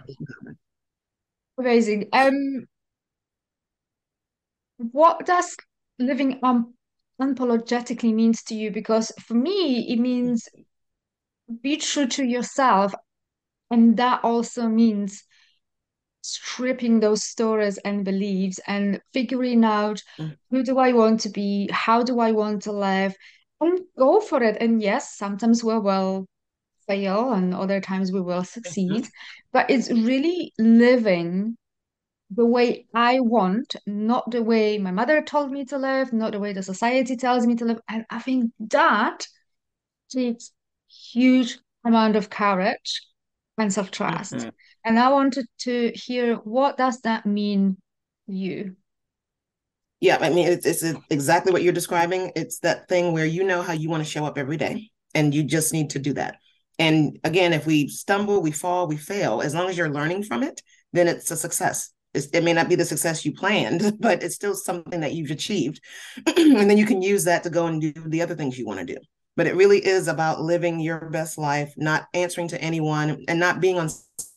amazing. 1.58 2.10
Um, 2.14 2.68
what 4.78 5.26
does 5.26 5.58
living 5.98 6.40
um 6.44 6.74
unapologetically 7.22 8.14
means 8.14 8.44
to 8.44 8.56
you 8.56 8.72
because 8.72 9.12
for 9.20 9.34
me 9.34 9.92
it 9.92 10.00
means 10.00 10.48
be 11.62 11.78
true 11.78 12.08
to 12.08 12.24
yourself 12.24 12.94
and 13.72 13.98
that 13.98 14.24
also 14.24 14.68
means 14.68 15.24
stripping 16.22 17.00
those 17.00 17.24
stories 17.24 17.78
and 17.80 18.04
beliefs 18.04 18.60
and 18.68 19.02
figuring 19.14 19.64
out 19.64 20.02
mm. 20.18 20.36
who 20.50 20.64
do 20.64 20.78
I 20.78 20.94
want 20.94 21.22
to 21.22 21.30
be, 21.30 21.70
how 21.72 22.04
do 22.04 22.20
I 22.20 22.32
want 22.32 22.64
to 22.64 22.72
live, 22.72 23.16
and 23.62 23.80
go 23.98 24.20
for 24.20 24.44
it. 24.44 24.58
And 24.60 24.82
yes, 24.82 25.18
sometimes 25.18 25.64
we 25.64 25.78
will 25.80 26.26
fail 26.88 27.34
and 27.34 27.54
other 27.54 27.80
times 27.80 28.12
we 28.12 28.22
will 28.22 28.44
succeed, 28.44 28.92
mm-hmm. 28.92 29.52
but 29.54 29.70
it's 29.70 29.90
really 29.92 30.54
living 30.58 31.58
the 32.32 32.46
way 32.46 32.86
I 32.94 33.20
want, 33.20 33.76
not 33.88 34.30
the 34.30 34.44
way 34.44 34.78
my 34.78 34.92
mother 34.92 35.22
told 35.24 35.52
me 35.52 35.66
to 35.66 35.78
live, 35.78 36.14
not 36.14 36.34
the 36.34 36.40
way 36.40 36.54
the 36.54 36.64
society 36.64 37.16
tells 37.16 37.48
me 37.48 37.56
to 37.56 37.66
live. 37.66 37.80
And 37.88 38.06
I 38.10 38.20
think 38.20 38.52
that 38.60 39.28
takes 40.12 40.52
huge 40.88 41.58
amount 41.84 42.16
of 42.16 42.30
courage 42.30 43.02
and 43.58 43.74
self-trust. 43.74 44.34
Mm-hmm. 44.34 44.50
And 44.86 45.00
I 45.00 45.10
wanted 45.10 45.48
to 45.60 45.92
hear 45.96 46.36
what 46.36 46.78
does 46.78 47.02
that 47.02 47.26
mean 47.26 47.78
you? 48.28 48.76
Yeah, 50.00 50.18
I 50.22 50.30
mean, 50.30 50.48
it's, 50.48 50.66
it's 50.66 50.84
exactly 51.10 51.52
what 51.52 51.62
you're 51.62 51.74
describing. 51.74 52.32
It's 52.36 52.60
that 52.60 52.88
thing 52.88 53.12
where 53.12 53.26
you 53.26 53.44
know 53.44 53.62
how 53.62 53.74
you 53.74 53.90
want 53.90 54.04
to 54.04 54.10
show 54.10 54.24
up 54.24 54.38
every 54.38 54.56
day, 54.56 54.92
and 55.14 55.36
you 55.36 55.44
just 55.44 55.74
need 55.74 55.90
to 55.90 56.00
do 56.00 56.14
that. 56.14 56.38
And 56.78 57.20
again, 57.26 57.52
if 57.52 57.66
we 57.66 57.90
stumble, 57.90 58.42
we 58.42 58.52
fall, 58.52 58.88
we 58.88 58.96
fail, 58.96 59.42
as 59.42 59.54
long 59.54 59.68
as 59.68 59.78
you're 59.78 59.90
learning 59.90 60.24
from 60.24 60.44
it, 60.44 60.62
then 60.94 61.10
it's 61.10 61.30
a 61.32 61.36
success 61.36 61.92
it 62.14 62.44
may 62.44 62.54
not 62.54 62.70
be 62.70 62.76
the 62.76 62.86
success 62.86 63.26
you 63.26 63.34
planned, 63.34 63.98
but 64.00 64.24
it's 64.24 64.36
still 64.36 64.56
something 64.56 65.02
that 65.02 65.14
you've 65.14 65.32
achieved. 65.32 65.82
and 66.26 66.70
then 66.70 66.78
you 66.78 66.86
can 66.86 67.02
use 67.02 67.26
that 67.26 67.44
to 67.44 67.50
go 67.50 67.68
and 67.68 67.82
do 67.82 67.94
the 68.08 68.22
other 68.22 68.36
things 68.36 68.58
you 68.58 68.66
want 68.66 68.80
to 68.80 68.86
do. 68.86 68.98
But 69.36 69.48
it 69.48 69.56
really 69.56 69.86
is 69.86 70.08
about 70.08 70.42
living 70.42 70.80
your 70.80 71.10
best 71.10 71.38
life, 71.38 71.74
not 71.78 72.08
answering 72.14 72.50
to 72.50 72.62
anyone, 72.62 73.24
and 73.28 73.40
not 73.40 73.62
being 73.62 73.78
on 73.78 73.90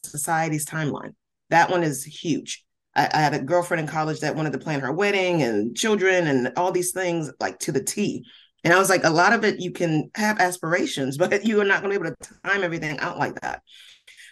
society's 0.05 0.67
timeline. 0.67 1.15
That 1.51 1.71
one 1.71 1.83
is 1.83 2.05
huge. 2.05 2.65
I, 2.95 3.09
I 3.13 3.21
had 3.21 3.35
a 3.35 3.43
girlfriend 3.43 3.81
in 3.81 3.87
college 3.87 4.21
that 4.21 4.37
wanted 4.37 4.53
to 4.53 4.59
plan 4.59 4.81
her 4.81 4.93
wedding 4.93 5.43
and 5.43 5.77
children 5.77 6.27
and 6.27 6.53
all 6.57 6.73
these 6.73 6.93
things 6.93 7.33
like 7.41 7.59
to 7.61 7.73
the 7.73 7.83
T. 7.83 8.25
And 8.65 8.73
I 8.73 8.79
was 8.79 8.91
like, 8.91 9.03
a 9.03 9.11
lot 9.11 9.33
of 9.33 9.45
it 9.45 9.61
you 9.61 9.73
can 9.73 10.11
have 10.15 10.39
aspirations, 10.39 11.19
but 11.19 11.45
you 11.45 11.61
are 11.61 11.65
not 11.65 11.83
going 11.83 11.93
to 11.93 11.99
be 11.99 12.07
able 12.07 12.17
to 12.17 12.49
time 12.49 12.63
everything 12.63 12.99
out 13.01 13.19
like 13.19 13.41
that. 13.41 13.63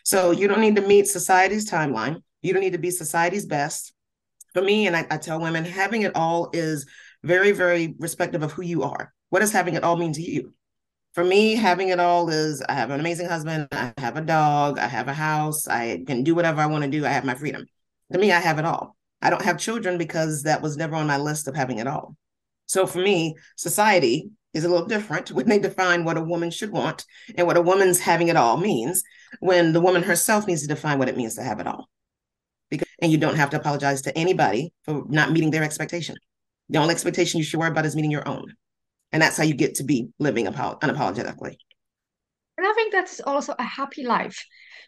So 0.05 0.31
you 0.31 0.46
don't 0.46 0.61
need 0.61 0.76
to 0.76 0.87
meet 0.87 1.09
society's 1.09 1.70
timeline 1.70 2.22
you 2.42 2.53
don't 2.53 2.62
need 2.62 2.72
to 2.72 2.79
be 2.79 2.90
society's 2.90 3.46
best. 3.46 3.92
For 4.53 4.62
me, 4.62 4.87
and 4.87 4.96
I, 4.96 5.07
I 5.11 5.16
tell 5.16 5.40
women, 5.40 5.64
having 5.64 6.03
it 6.03 6.16
all 6.16 6.50
is 6.53 6.87
very, 7.22 7.53
very 7.53 7.94
respective 7.98 8.42
of 8.42 8.53
who 8.53 8.62
you 8.62 8.83
are. 8.83 9.12
What 9.29 9.40
does 9.40 9.53
having 9.53 9.74
it 9.74 9.85
all 9.85 9.96
mean 9.96 10.12
to 10.14 10.22
you? 10.22 10.55
For 11.12 11.24
me, 11.24 11.55
having 11.55 11.88
it 11.88 12.00
all 12.00 12.29
is 12.31 12.62
I 12.62 12.74
have 12.74 12.90
an 12.90 13.00
amazing 13.00 13.29
husband, 13.29 13.68
I 13.72 13.92
have 13.98 14.16
a 14.16 14.20
dog, 14.20 14.79
I 14.79 14.87
have 14.87 15.09
a 15.09 15.12
house, 15.12 15.66
I 15.66 16.03
can 16.07 16.22
do 16.22 16.35
whatever 16.35 16.61
I 16.61 16.66
want 16.66 16.85
to 16.85 16.90
do, 16.90 17.05
I 17.05 17.11
have 17.11 17.24
my 17.24 17.35
freedom. 17.35 17.66
To 18.12 18.18
me, 18.18 18.33
I 18.33 18.40
have 18.40 18.59
it 18.59 18.64
all. 18.64 18.96
I 19.22 19.31
don't 19.31 19.42
have 19.42 19.59
children 19.59 19.98
because 19.98 20.44
that 20.44 20.62
was 20.62 20.76
never 20.76 20.96
on 20.96 21.07
my 21.07 21.16
list 21.16 21.46
of 21.48 21.55
having 21.55 21.79
it 21.79 21.87
all. 21.87 22.16
So 22.66 22.87
for 22.87 22.98
me, 22.98 23.37
society 23.57 24.31
is 24.55 24.64
a 24.64 24.68
little 24.68 24.87
different 24.87 25.31
when 25.33 25.48
they 25.48 25.59
define 25.59 26.05
what 26.05 26.16
a 26.16 26.22
woman 26.22 26.50
should 26.50 26.70
want 26.70 27.05
and 27.37 27.46
what 27.46 27.57
a 27.57 27.62
woman's 27.62 28.00
having 28.00 28.29
it 28.29 28.37
all 28.37 28.57
means 28.57 29.03
when 29.40 29.72
the 29.72 29.81
woman 29.81 30.03
herself 30.03 30.46
needs 30.46 30.62
to 30.62 30.68
define 30.68 30.98
what 30.98 31.09
it 31.09 31.16
means 31.16 31.35
to 31.35 31.42
have 31.42 31.61
it 31.61 31.66
all 31.66 31.88
because 32.70 32.88
and 33.00 33.11
you 33.11 33.18
don't 33.18 33.37
have 33.37 33.50
to 33.50 33.56
apologize 33.59 34.02
to 34.02 34.16
anybody 34.16 34.72
for 34.85 35.04
not 35.09 35.33
meeting 35.33 35.50
their 35.50 35.62
expectation. 35.62 36.16
The 36.68 36.78
only 36.78 36.92
expectation 36.92 37.38
you 37.38 37.44
should 37.44 37.59
worry 37.59 37.70
about 37.70 37.87
is 37.87 37.96
meeting 37.96 38.11
your 38.11 38.28
own. 38.28 38.54
And 39.12 39.20
that's 39.20 39.37
how 39.37 39.42
you 39.42 39.54
get 39.54 39.74
to 39.76 39.85
be 39.85 40.09
living 40.18 40.46
unapologetically. 40.46 41.56
And 42.56 42.66
I 42.66 42.72
think 42.74 42.92
that's 42.92 43.20
also 43.20 43.54
a 43.59 43.64
happy 43.64 44.04
life 44.04 44.44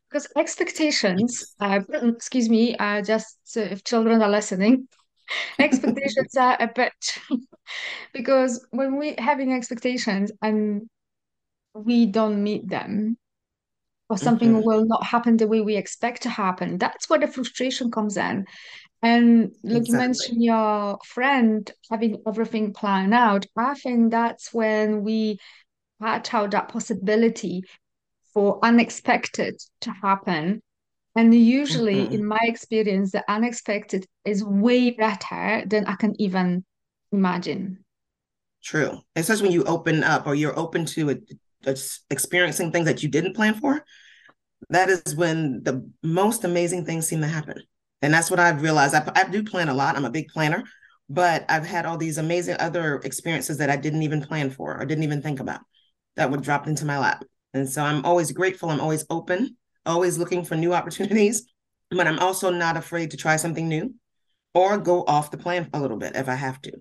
because 0.09 0.29
expectations, 0.37 1.55
uh, 1.59 1.81
excuse 2.03 2.49
me, 2.49 2.77
uh, 2.77 3.03
just 3.03 3.39
if 3.57 3.83
children 3.83 4.23
are 4.23 4.31
listening, 4.31 4.89
expectations 5.59 6.37
are 6.37 6.57
a 6.61 6.69
bit 6.73 6.93
because 8.13 8.65
when 8.71 8.99
we 8.99 9.15
having 9.19 9.53
expectations 9.55 10.31
and 10.43 10.83
we 11.75 12.07
don't 12.07 12.43
meet 12.43 12.69
them 12.69 13.17
or 14.13 14.19
something 14.19 14.53
mm-hmm. 14.53 14.67
will 14.67 14.85
not 14.85 15.03
happen 15.03 15.39
the 15.39 15.49
way 15.49 15.63
we 15.63 15.75
expect 15.75 16.23
to 16.23 16.29
happen, 16.29 16.77
that's 16.77 17.09
where 17.09 17.19
the 17.19 17.27
frustration 17.27 17.91
comes 17.91 18.19
in. 18.19 18.45
And 19.01 19.53
like 19.65 19.79
exactly. 19.79 19.87
you 19.87 19.97
mentioned, 19.97 20.45
your 20.45 20.99
friend 21.03 21.73
having 21.91 22.23
everything 22.27 22.75
planned 22.75 23.15
out. 23.15 23.47
I 23.57 23.73
think 23.73 24.11
that's 24.11 24.53
when 24.53 25.03
we 25.03 25.39
patch 25.99 26.35
out 26.35 26.51
that 26.51 26.69
possibility 26.69 27.63
for 28.35 28.59
unexpected 28.63 29.59
to 29.81 29.91
happen. 29.91 30.63
And 31.17 31.35
usually, 31.35 32.05
mm-hmm. 32.05 32.13
in 32.13 32.27
my 32.27 32.41
experience, 32.43 33.13
the 33.13 33.25
unexpected 33.31 34.05
is 34.27 34.45
way 34.45 34.91
better 34.91 35.65
than 35.67 35.87
I 35.87 35.95
can 35.95 36.21
even 36.21 36.67
imagine. 37.13 37.83
True. 38.63 39.01
Especially 39.17 39.45
when 39.45 39.53
you 39.53 39.65
open 39.65 40.05
up 40.05 40.27
or 40.27 40.35
you're 40.35 40.59
open 40.59 40.85
to 40.85 41.09
it, 41.09 41.33
experiencing 42.11 42.73
things 42.73 42.85
that 42.85 43.03
you 43.03 43.09
didn't 43.09 43.35
plan 43.35 43.55
for. 43.55 43.83
That 44.73 44.89
is 44.89 45.15
when 45.15 45.63
the 45.63 45.87
most 46.03 46.45
amazing 46.45 46.87
things 46.87 47.07
seem 47.07 47.21
to 47.21 47.27
happen. 47.27 47.63
And 48.01 48.13
that's 48.13 48.31
what 48.31 48.41
I've 48.41 48.63
realized. 48.63 48.95
I, 48.95 49.11
I 49.15 49.25
do 49.25 49.45
plan 49.45 49.69
a 49.69 49.75
lot. 49.75 49.97
I'm 49.97 50.07
a 50.07 50.11
big 50.11 50.29
planner, 50.29 50.65
but 51.11 51.45
I've 51.49 51.67
had 51.67 51.85
all 51.85 51.99
these 51.99 52.17
amazing 52.17 52.57
other 52.59 52.97
experiences 53.05 53.59
that 53.59 53.69
I 53.69 53.77
didn't 53.77 54.03
even 54.03 54.23
plan 54.23 54.51
for 54.51 54.81
or 54.81 54.87
didn't 54.87 55.05
even 55.05 55.21
think 55.21 55.41
about 55.41 55.61
that 56.17 56.31
would 56.31 56.43
drop 56.43 56.67
into 56.67 56.87
my 56.87 56.99
lap. 56.99 57.23
And 57.53 57.69
so 57.69 57.83
I'm 57.83 58.03
always 58.07 58.33
grateful. 58.33 58.71
I'm 58.71 58.81
always 58.81 59.05
open, 59.11 59.59
always 59.85 60.17
looking 60.17 60.43
for 60.43 60.57
new 60.57 60.73
opportunities, 60.73 61.47
but 61.91 62.07
I'm 62.07 62.19
also 62.19 62.51
not 62.51 62.79
afraid 62.79 63.11
to 63.11 63.19
try 63.19 63.37
something 63.37 63.69
new 63.69 63.95
or 64.55 64.79
go 64.79 65.05
off 65.07 65.31
the 65.31 65.37
plan 65.37 65.69
a 65.75 65.81
little 65.81 65.99
bit 65.99 66.17
if 66.17 66.31
I 66.31 66.35
have 66.35 66.63
to. 66.63 66.73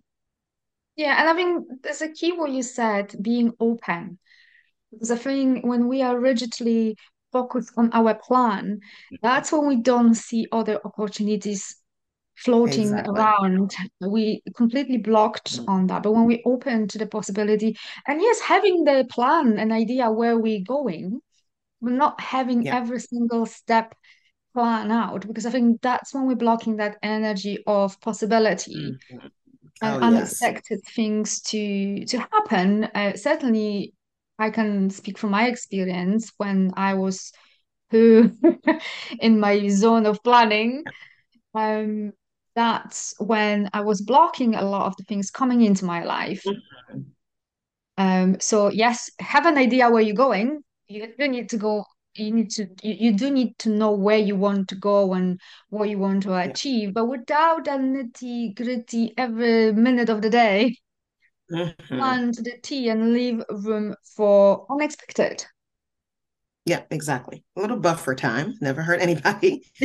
Yeah, 0.96 1.20
and 1.20 1.30
I 1.30 1.34
think 1.34 1.84
there's 1.84 2.02
a 2.02 2.12
key 2.12 2.32
what 2.32 2.52
you 2.52 2.64
said, 2.64 3.16
being 3.22 3.52
open. 3.60 4.18
I 5.10 5.16
think 5.16 5.66
when 5.66 5.88
we 5.88 6.02
are 6.02 6.20
rigidly 6.20 6.98
focused 7.32 7.72
on 7.78 7.90
our 7.94 8.14
plan, 8.14 8.80
that's 9.22 9.52
when 9.52 9.68
we 9.68 9.78
don't 9.78 10.16
see 10.16 10.48
other 10.52 10.80
opportunities 10.86 11.76
floating 12.36 12.84
exactly. 12.84 13.14
around. 13.14 13.76
We 14.00 14.42
completely 14.56 14.98
blocked 14.98 15.54
mm-hmm. 15.54 15.70
on 15.70 15.88
that. 15.88 16.04
But 16.04 16.14
when 16.14 16.26
we 16.26 16.42
open 16.46 16.88
to 16.88 16.98
the 16.98 17.06
possibility, 17.06 17.78
and 18.08 18.22
yes, 18.22 18.40
having 18.40 18.84
the 18.84 19.06
plan, 19.10 19.60
an 19.60 19.72
idea 19.72 20.12
where 20.12 20.38
we're 20.38 20.64
going, 20.64 21.20
but 21.82 21.94
not 21.94 22.20
having 22.20 22.64
yeah. 22.64 22.78
every 22.78 23.00
single 23.00 23.46
step 23.46 23.96
plan 24.54 24.92
out, 24.92 25.28
because 25.28 25.46
I 25.46 25.52
think 25.52 25.82
that's 25.82 26.14
when 26.14 26.28
we're 26.28 26.36
blocking 26.36 26.78
that 26.78 26.98
energy 27.04 27.64
of 27.68 28.00
possibility. 28.02 28.76
Mm-hmm. 28.76 29.28
Oh, 29.84 29.96
and 29.96 30.04
unexpected 30.04 30.80
yes. 30.84 30.94
things 30.94 31.42
to 31.42 32.06
to 32.06 32.20
happen. 32.20 32.84
Uh, 32.94 33.14
certainly, 33.16 33.94
I 34.42 34.50
can 34.50 34.90
speak 34.90 35.20
from 35.20 35.30
my 35.30 35.48
experience 35.48 36.32
when 36.38 36.72
I 36.76 36.96
was 36.96 37.32
who 37.92 38.32
in 39.20 39.40
my 39.40 39.68
zone 39.68 40.08
of 40.08 40.24
planning. 40.24 40.84
Um, 41.54 42.14
that's 42.56 43.14
when 43.20 43.70
I 43.72 43.82
was 43.82 44.02
blocking 44.02 44.56
a 44.56 44.64
lot 44.64 44.88
of 44.88 44.98
the 44.98 45.04
things 45.04 45.30
coming 45.30 45.62
into 45.62 45.86
my 45.86 46.04
life. 46.04 46.44
Um, 47.98 48.40
so 48.40 48.70
yes, 48.72 49.12
have 49.20 49.46
an 49.46 49.58
idea 49.60 49.92
where 49.92 50.02
you're 50.02 50.16
going. 50.16 50.64
You 50.88 51.14
do 51.18 51.28
need 51.28 51.50
to 51.50 51.58
go. 51.58 51.86
You 52.16 52.32
need 52.32 52.50
to. 52.52 52.64
You, 52.82 52.96
you 53.00 53.18
do 53.18 53.30
need 53.30 53.60
to 53.60 53.70
know 53.70 53.92
where 53.92 54.18
you 54.18 54.36
want 54.36 54.70
to 54.70 54.76
go 54.76 55.14
and 55.14 55.40
what 55.70 55.88
you 55.90 56.00
want 56.00 56.24
to 56.24 56.36
achieve. 56.36 56.96
But 56.96 57.06
without 57.06 57.66
that 57.66 57.80
nitty 57.80 58.56
gritty 58.56 59.14
every 59.18 59.72
minute 59.72 60.10
of 60.10 60.24
the 60.24 60.32
day, 60.32 60.78
mm-hmm. 61.52 61.98
plan 61.98 62.32
to 62.32 62.42
the 62.42 62.58
tea 62.62 62.90
and 62.90 63.14
leave 63.14 63.44
room 63.50 63.96
for 64.16 64.66
unexpected. 64.70 65.46
Yeah, 66.66 66.84
exactly. 66.92 67.44
A 67.58 67.62
little 67.62 67.78
buffer 67.78 68.16
time. 68.16 68.56
Never 68.62 68.82
hurt 68.82 69.02
anybody. 69.02 69.64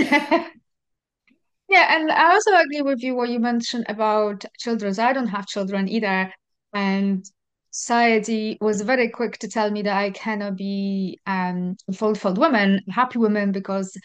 Yeah, 1.69 1.97
and 1.97 2.11
I 2.13 2.33
also 2.33 2.55
agree 2.55 2.83
with 2.83 3.03
you 3.03 3.15
what 3.17 3.29
you 3.29 3.41
mentioned 3.41 3.87
about 3.89 4.45
children. 4.59 4.95
So 4.95 5.05
I 5.05 5.13
don't 5.13 5.27
have 5.27 5.47
children 5.47 5.89
either. 5.89 6.33
And 6.73 7.25
society 7.71 8.57
was 8.61 8.83
very 8.83 9.09
quick 9.09 9.39
to 9.39 9.49
tell 9.49 9.71
me 9.71 9.83
that 9.83 9.97
I 9.97 10.11
cannot 10.11 10.57
be 10.57 11.19
um, 11.27 11.77
a 11.89 11.93
fulfilled 11.93 12.39
woman, 12.39 12.83
a 12.89 12.93
happy 12.93 13.19
woman, 13.19 13.53
because 13.53 13.97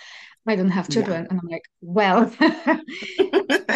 I 0.48 0.56
don't 0.56 0.70
have 0.70 0.90
children. 0.90 1.24
Yeah. 1.24 1.28
And 1.30 1.40
I'm 1.40 1.48
like, 1.48 1.64
well, 1.82 2.32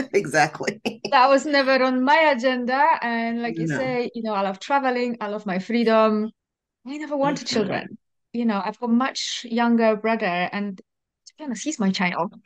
exactly. 0.13 0.82
that 1.12 1.30
was 1.30 1.45
never 1.45 1.84
on 1.84 2.04
my 2.04 2.34
agenda. 2.36 2.84
And 3.01 3.41
like 3.41 3.58
you 3.58 3.67
no. 3.67 3.78
say, 3.78 4.10
you 4.15 4.23
know, 4.23 4.34
I 4.34 4.41
love 4.41 4.60
traveling, 4.60 5.17
I 5.21 5.28
love 5.28 5.45
my 5.45 5.60
freedom. 5.60 6.32
I 6.88 6.97
never 6.97 7.15
wanted 7.15 7.47
mm-hmm. 7.47 7.54
children. 7.54 7.97
You 8.34 8.45
know, 8.45 8.62
I've 8.63 8.80
got 8.80 8.89
much 8.89 9.45
younger 9.49 9.95
brother, 9.95 10.25
and 10.25 10.78
to 10.78 11.34
be 11.38 11.43
honest, 11.45 11.63
he's 11.63 11.80
my 11.80 11.89
child. 11.89 12.34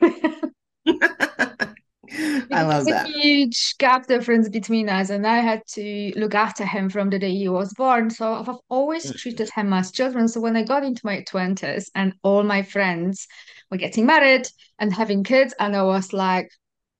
I 2.52 2.62
love 2.62 2.86
that. 2.86 3.06
A 3.06 3.12
huge 3.12 3.76
gap 3.78 4.06
difference 4.06 4.48
between 4.48 4.88
us, 4.88 5.10
and 5.10 5.26
I 5.26 5.38
had 5.38 5.62
to 5.72 6.12
look 6.16 6.34
after 6.34 6.64
him 6.64 6.90
from 6.90 7.10
the 7.10 7.18
day 7.18 7.34
he 7.34 7.48
was 7.48 7.72
born. 7.74 8.10
So 8.10 8.34
I've 8.34 8.56
always 8.68 9.12
treated 9.20 9.50
him 9.50 9.72
as 9.72 9.90
children. 9.90 10.28
So 10.28 10.40
when 10.40 10.56
I 10.56 10.62
got 10.62 10.84
into 10.84 11.04
my 11.04 11.22
twenties, 11.22 11.90
and 11.94 12.14
all 12.22 12.42
my 12.42 12.62
friends 12.62 13.26
were 13.70 13.76
getting 13.76 14.06
married 14.06 14.48
and 14.78 14.92
having 14.92 15.24
kids, 15.24 15.54
and 15.58 15.76
I 15.76 15.82
was 15.82 16.12
like, 16.12 16.50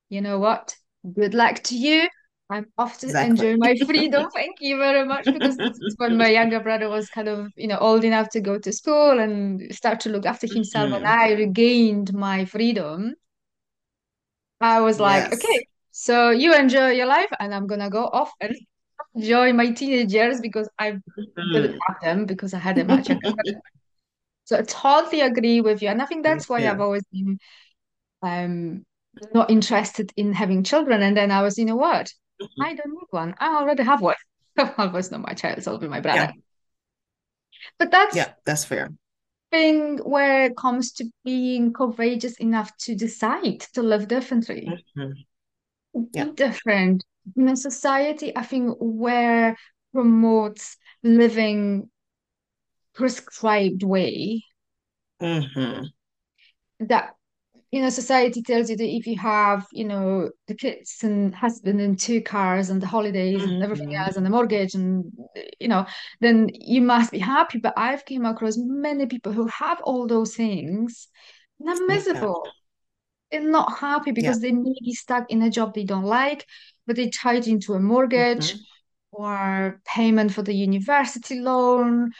you 0.09 0.21
know 0.21 0.39
what? 0.39 0.75
Good 1.13 1.35
luck 1.35 1.63
to 1.65 1.77
you. 1.77 2.09
I'm 2.49 2.67
off 2.77 2.99
to 2.99 3.07
exactly. 3.07 3.31
enjoy 3.31 3.57
my 3.59 3.77
freedom. 3.87 4.29
Thank 4.35 4.57
you 4.61 4.77
very 4.77 5.07
much. 5.07 5.25
Because 5.25 5.57
when 5.99 6.17
my 6.17 6.29
younger 6.29 6.59
brother 6.59 6.89
was 6.89 7.09
kind 7.09 7.29
of, 7.29 7.49
you 7.57 7.69
know, 7.69 7.79
old 7.79 8.03
enough 8.03 8.29
to 8.31 8.41
go 8.41 8.59
to 8.59 8.73
school 8.73 9.21
and 9.21 9.73
start 9.73 10.01
to 10.01 10.11
look 10.11 10.27
after 10.27 10.53
himself, 10.53 10.87
mm-hmm. 10.87 10.97
and 10.97 11.07
I 11.07 11.33
regained 11.33 12.13
my 12.13 12.45
freedom 12.45 13.15
I 14.61 14.81
was 14.81 15.01
like, 15.01 15.31
yes. 15.31 15.35
okay, 15.35 15.67
so 15.91 16.31
you 16.31 16.55
enjoy 16.55 16.91
your 16.91 17.07
life, 17.07 17.31
and 17.41 17.55
I'm 17.55 17.67
gonna 17.67 17.89
go 17.89 18.05
off 18.05 18.31
and 18.41 18.55
enjoy 19.15 19.53
my 19.53 19.71
teenage 19.71 20.13
years 20.13 20.41
because 20.41 20.69
I 20.79 20.93
mm-hmm. 20.93 21.53
didn't 21.53 21.79
have 21.87 22.01
them 22.03 22.27
because 22.27 22.53
I 22.53 22.59
had 22.59 22.79
a 22.79 22.85
much. 22.85 23.09
So 24.51 24.59
I 24.59 24.63
totally 24.63 25.21
agree 25.21 25.61
with 25.61 25.81
you, 25.81 25.89
and 25.89 26.03
I 26.03 26.07
think 26.07 26.25
that's 26.25 26.49
why 26.49 26.59
yeah. 26.59 26.73
I've 26.73 26.81
always 26.81 27.05
been 27.13 27.39
um 28.21 28.85
not 29.33 29.49
interested 29.49 30.13
in 30.17 30.33
having 30.33 30.65
children. 30.65 31.03
And 31.03 31.17
then 31.17 31.31
I 31.31 31.43
was, 31.43 31.57
you 31.57 31.65
know 31.65 31.77
what? 31.77 32.13
Mm-hmm. 32.43 32.63
I 32.63 32.75
don't 32.75 32.91
need 32.91 33.07
one. 33.11 33.37
I 33.39 33.55
already 33.59 33.85
have 33.85 34.01
one. 34.01 34.17
well, 34.57 34.97
it's 34.97 35.13
not 35.13 35.21
my 35.21 35.35
child; 35.35 35.63
so 35.63 35.71
it'll 35.71 35.81
be 35.81 35.87
my 35.87 36.01
brother. 36.01 36.19
Yeah. 36.19 36.33
But 37.79 37.93
that's 37.93 38.17
yeah, 38.17 38.33
that's 38.45 38.65
fair 38.65 38.91
thing 39.53 39.99
where 39.99 40.47
it 40.47 40.57
comes 40.57 40.93
to 40.93 41.11
being 41.25 41.73
courageous 41.73 42.37
enough 42.39 42.77
to 42.79 42.95
decide 42.97 43.61
to 43.75 43.83
live 43.83 44.09
differently. 44.09 44.69
Mm-hmm. 44.97 46.07
Yeah. 46.13 46.25
Be 46.25 46.33
different. 46.33 47.05
In 47.37 47.49
a 47.49 47.57
society, 47.57 48.37
I 48.37 48.43
think, 48.43 48.77
where 48.81 49.57
promotes 49.93 50.77
living 51.03 51.91
prescribed 52.95 53.83
way. 53.83 54.45
Mm-hmm. 55.21 55.85
That 56.87 57.15
you 57.71 57.81
know, 57.81 57.89
society 57.89 58.43
tells 58.43 58.69
you 58.69 58.77
that 58.77 58.85
if 58.85 59.07
you 59.07 59.17
have, 59.19 59.67
you 59.73 59.85
know, 59.85 60.31
the 60.49 60.55
kids 60.55 60.99
and 61.03 61.33
husband 61.33 61.81
and 61.81 61.97
two 61.97 62.21
cars 62.21 62.69
and 62.69 62.83
the 62.83 62.87
holidays 62.87 63.45
and 63.45 63.63
everything 63.63 63.91
mm-hmm. 63.91 64.03
else 64.03 64.17
and 64.17 64.27
the 64.27 64.31
mortgage 64.31 64.75
and 64.75 65.05
you 65.61 65.69
know, 65.69 65.87
then 66.21 66.49
you 66.53 66.83
must 66.83 67.13
be 67.13 67.19
happy. 67.19 67.59
But 67.59 67.75
I've 67.77 68.05
came 68.05 68.25
across 68.25 68.57
many 68.59 69.07
people 69.07 69.33
who 69.33 69.47
have 69.47 69.81
all 69.83 70.09
those 70.09 70.35
things 70.35 71.07
and 71.61 71.69
are 71.69 71.87
miserable. 71.87 72.43
They're 73.31 73.49
not 73.49 73.79
happy 73.79 74.11
because 74.11 74.43
yeah. 74.43 74.51
they 74.51 74.57
may 74.57 74.75
be 74.83 74.93
stuck 74.93 75.31
in 75.31 75.43
a 75.43 75.51
job 75.51 75.73
they 75.73 75.85
don't 75.85 76.03
like, 76.03 76.45
but 76.89 76.97
they 76.97 77.11
tied 77.11 77.47
into 77.47 77.75
a 77.75 77.81
mortgage 77.81 78.55
mm-hmm. 78.55 79.23
or 79.23 79.81
payment 79.85 80.35
for 80.35 80.43
the 80.43 80.55
university 80.55 81.39
loan 81.39 82.11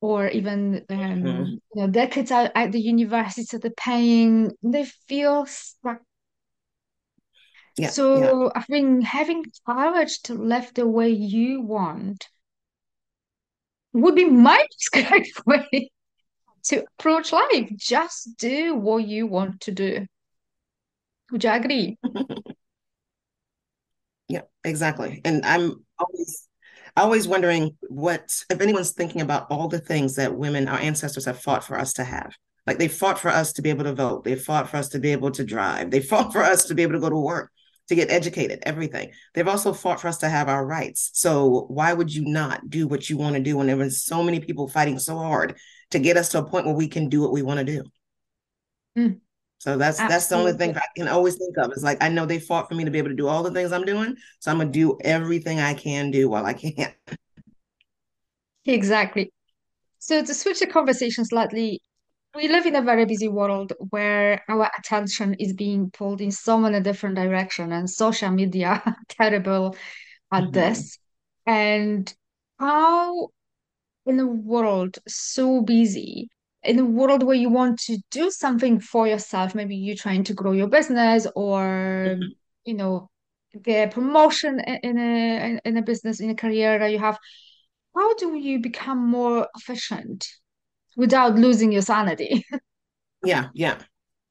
or 0.00 0.28
even 0.28 0.84
um, 0.90 0.98
mm-hmm. 0.98 1.44
you 1.44 1.60
know 1.74 1.86
their 1.88 2.06
kids 2.06 2.30
are 2.30 2.50
at 2.54 2.72
the 2.72 2.80
university 2.80 3.42
so 3.42 3.58
they're 3.58 3.70
paying 3.72 4.52
they 4.62 4.84
feel 5.08 5.44
stuck 5.46 6.00
yeah, 7.78 7.90
so 7.90 8.44
yeah. 8.44 8.50
I 8.56 8.62
think 8.62 9.04
having 9.04 9.44
courage 9.64 10.20
to 10.22 10.34
live 10.34 10.72
the 10.74 10.86
way 10.86 11.10
you 11.10 11.62
want 11.62 12.28
would 13.92 14.16
be 14.16 14.24
my 14.24 14.64
prescribed 14.92 15.46
way 15.46 15.90
to 16.64 16.84
approach 16.98 17.32
life. 17.32 17.70
Just 17.76 18.36
do 18.36 18.74
what 18.74 19.06
you 19.06 19.26
want 19.26 19.60
to 19.62 19.72
do. 19.72 20.06
Would 21.30 21.44
you 21.44 21.50
agree? 21.50 21.98
yeah, 24.28 24.42
exactly. 24.64 25.20
And 25.24 25.44
I'm 25.44 25.84
always 25.98 26.47
always 26.98 27.28
wondering 27.28 27.76
what 27.88 28.44
if 28.50 28.60
anyone's 28.60 28.92
thinking 28.92 29.20
about 29.20 29.46
all 29.50 29.68
the 29.68 29.78
things 29.78 30.16
that 30.16 30.36
women, 30.36 30.68
our 30.68 30.78
ancestors, 30.78 31.24
have 31.24 31.40
fought 31.40 31.64
for 31.64 31.78
us 31.78 31.92
to 31.94 32.04
have. 32.04 32.32
Like 32.66 32.78
they 32.78 32.88
fought 32.88 33.18
for 33.18 33.30
us 33.30 33.54
to 33.54 33.62
be 33.62 33.70
able 33.70 33.84
to 33.84 33.94
vote. 33.94 34.24
They 34.24 34.36
fought 34.36 34.68
for 34.68 34.76
us 34.76 34.88
to 34.90 34.98
be 34.98 35.12
able 35.12 35.30
to 35.32 35.44
drive. 35.44 35.90
They 35.90 36.00
fought 36.12 36.32
for 36.32 36.42
us 36.42 36.66
to 36.66 36.74
be 36.74 36.82
able 36.82 36.94
to 36.94 37.00
go 37.00 37.10
to 37.10 37.16
work, 37.16 37.50
to 37.88 37.94
get 37.94 38.10
educated, 38.10 38.60
everything. 38.64 39.12
They've 39.34 39.48
also 39.48 39.72
fought 39.72 40.00
for 40.00 40.08
us 40.08 40.18
to 40.18 40.28
have 40.28 40.48
our 40.48 40.64
rights. 40.64 41.10
So 41.14 41.66
why 41.68 41.92
would 41.92 42.14
you 42.14 42.24
not 42.26 42.68
do 42.68 42.86
what 42.86 43.08
you 43.08 43.16
want 43.16 43.36
to 43.36 43.42
do 43.42 43.56
when 43.56 43.66
there 43.66 43.76
was 43.76 44.04
so 44.04 44.22
many 44.22 44.40
people 44.40 44.68
fighting 44.68 44.98
so 44.98 45.16
hard 45.16 45.56
to 45.90 45.98
get 45.98 46.16
us 46.16 46.30
to 46.30 46.38
a 46.38 46.44
point 46.44 46.66
where 46.66 46.74
we 46.74 46.88
can 46.88 47.08
do 47.08 47.22
what 47.22 47.32
we 47.32 47.42
want 47.42 47.58
to 47.58 47.64
do? 47.64 47.84
Mm. 48.98 49.20
So 49.58 49.76
that's 49.76 49.98
Absolutely. 49.98 50.14
that's 50.14 50.26
the 50.28 50.36
only 50.36 50.52
thing 50.52 50.76
I 50.76 50.82
can 50.96 51.08
always 51.08 51.36
think 51.36 51.58
of. 51.58 51.72
Is 51.72 51.82
like 51.82 52.02
I 52.02 52.08
know 52.08 52.26
they 52.26 52.38
fought 52.38 52.68
for 52.68 52.74
me 52.74 52.84
to 52.84 52.90
be 52.90 52.98
able 52.98 53.10
to 53.10 53.16
do 53.16 53.26
all 53.26 53.42
the 53.42 53.50
things 53.50 53.72
I'm 53.72 53.84
doing, 53.84 54.16
so 54.38 54.50
I'm 54.50 54.58
gonna 54.58 54.70
do 54.70 54.96
everything 55.02 55.58
I 55.58 55.74
can 55.74 56.10
do 56.10 56.28
while 56.28 56.46
I 56.46 56.54
can. 56.54 56.92
Exactly. 58.66 59.32
So 59.98 60.22
to 60.22 60.34
switch 60.34 60.60
the 60.60 60.66
conversation 60.66 61.24
slightly, 61.24 61.80
we 62.34 62.48
live 62.48 62.66
in 62.66 62.76
a 62.76 62.82
very 62.82 63.06
busy 63.06 63.28
world 63.28 63.72
where 63.88 64.42
our 64.46 64.70
attention 64.78 65.34
is 65.38 65.54
being 65.54 65.90
pulled 65.90 66.20
in 66.20 66.30
so 66.30 66.58
many 66.58 66.78
different 66.80 67.16
directions, 67.16 67.72
and 67.72 67.88
social 67.88 68.30
media 68.30 68.82
are 68.86 68.96
terrible 69.08 69.74
at 70.30 70.42
mm-hmm. 70.42 70.52
this. 70.52 70.98
And 71.46 72.12
how 72.58 73.30
in 74.04 74.20
a 74.20 74.26
world 74.26 74.98
so 75.08 75.62
busy 75.62 76.28
in 76.62 76.78
a 76.78 76.84
world 76.84 77.22
where 77.22 77.36
you 77.36 77.50
want 77.50 77.78
to 77.80 77.98
do 78.10 78.30
something 78.30 78.80
for 78.80 79.06
yourself, 79.06 79.54
maybe 79.54 79.76
you're 79.76 79.96
trying 79.96 80.24
to 80.24 80.34
grow 80.34 80.52
your 80.52 80.68
business 80.68 81.26
or 81.34 81.62
mm-hmm. 82.08 82.22
you 82.64 82.74
know 82.74 83.10
get 83.62 83.92
promotion 83.92 84.60
in 84.60 84.98
a 84.98 85.60
in 85.64 85.76
a 85.76 85.82
business 85.82 86.20
in 86.20 86.30
a 86.30 86.34
career 86.34 86.78
that 86.78 86.90
you 86.90 86.98
have. 86.98 87.18
How 87.94 88.14
do 88.14 88.36
you 88.36 88.60
become 88.60 89.06
more 89.08 89.48
efficient 89.56 90.26
without 90.96 91.36
losing 91.36 91.72
your 91.72 91.82
sanity? 91.82 92.44
yeah, 93.24 93.48
yeah. 93.54 93.78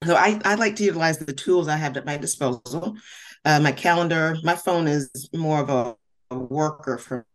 So 0.04 0.16
I, 0.16 0.40
I 0.46 0.56
like 0.56 0.76
to 0.78 0.84
utilize 0.84 1.18
the 1.18 1.34
tools 1.34 1.68
I 1.68 1.76
have 1.76 1.98
at 1.98 2.06
my 2.06 2.18
disposal. 2.18 2.96
Uh, 3.44 3.60
my 3.60 3.72
calendar, 3.72 4.38
my 4.44 4.56
phone 4.56 4.88
is 4.88 5.10
more 5.34 5.60
of 5.60 5.70
a, 5.70 5.96
a 6.32 6.38
worker 6.38 6.98
for 6.98 7.26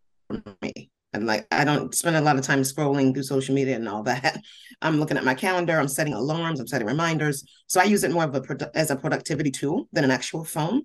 me. 0.62 0.90
And 1.12 1.26
like 1.26 1.46
I 1.50 1.64
don't 1.64 1.94
spend 1.94 2.16
a 2.16 2.20
lot 2.20 2.36
of 2.36 2.42
time 2.42 2.62
scrolling 2.62 3.12
through 3.12 3.24
social 3.24 3.54
media 3.54 3.76
and 3.76 3.88
all 3.88 4.02
that. 4.04 4.42
I'm 4.82 4.98
looking 4.98 5.16
at 5.16 5.24
my 5.24 5.34
calendar. 5.34 5.78
I'm 5.78 5.88
setting 5.88 6.14
alarms. 6.14 6.58
I'm 6.58 6.66
setting 6.66 6.86
reminders. 6.86 7.44
So 7.66 7.80
I 7.80 7.84
use 7.84 8.04
it 8.04 8.10
more 8.10 8.24
of 8.24 8.34
a 8.34 8.70
as 8.74 8.90
a 8.90 8.96
productivity 8.96 9.50
tool 9.50 9.88
than 9.92 10.04
an 10.04 10.10
actual 10.10 10.44
phone. 10.44 10.82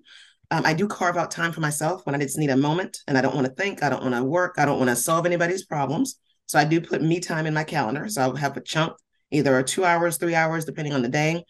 Um, 0.50 0.64
I 0.64 0.72
do 0.72 0.86
carve 0.86 1.16
out 1.16 1.30
time 1.30 1.52
for 1.52 1.60
myself 1.60 2.06
when 2.06 2.14
I 2.14 2.18
just 2.18 2.38
need 2.38 2.50
a 2.50 2.56
moment 2.56 2.98
and 3.06 3.18
I 3.18 3.20
don't 3.20 3.34
want 3.34 3.46
to 3.46 3.52
think. 3.52 3.82
I 3.82 3.90
don't 3.90 4.02
want 4.02 4.14
to 4.14 4.24
work. 4.24 4.54
I 4.58 4.64
don't 4.64 4.78
want 4.78 4.90
to 4.90 4.96
solve 4.96 5.26
anybody's 5.26 5.64
problems. 5.64 6.18
So 6.46 6.58
I 6.58 6.64
do 6.64 6.80
put 6.80 7.02
me 7.02 7.20
time 7.20 7.46
in 7.46 7.52
my 7.52 7.64
calendar. 7.64 8.08
So 8.08 8.22
I'll 8.22 8.36
have 8.36 8.56
a 8.56 8.62
chunk, 8.62 8.94
either 9.30 9.62
two 9.62 9.84
hours, 9.84 10.16
three 10.16 10.34
hours, 10.34 10.64
depending 10.64 10.94
on 10.94 11.02
the 11.02 11.08
day. 11.08 11.44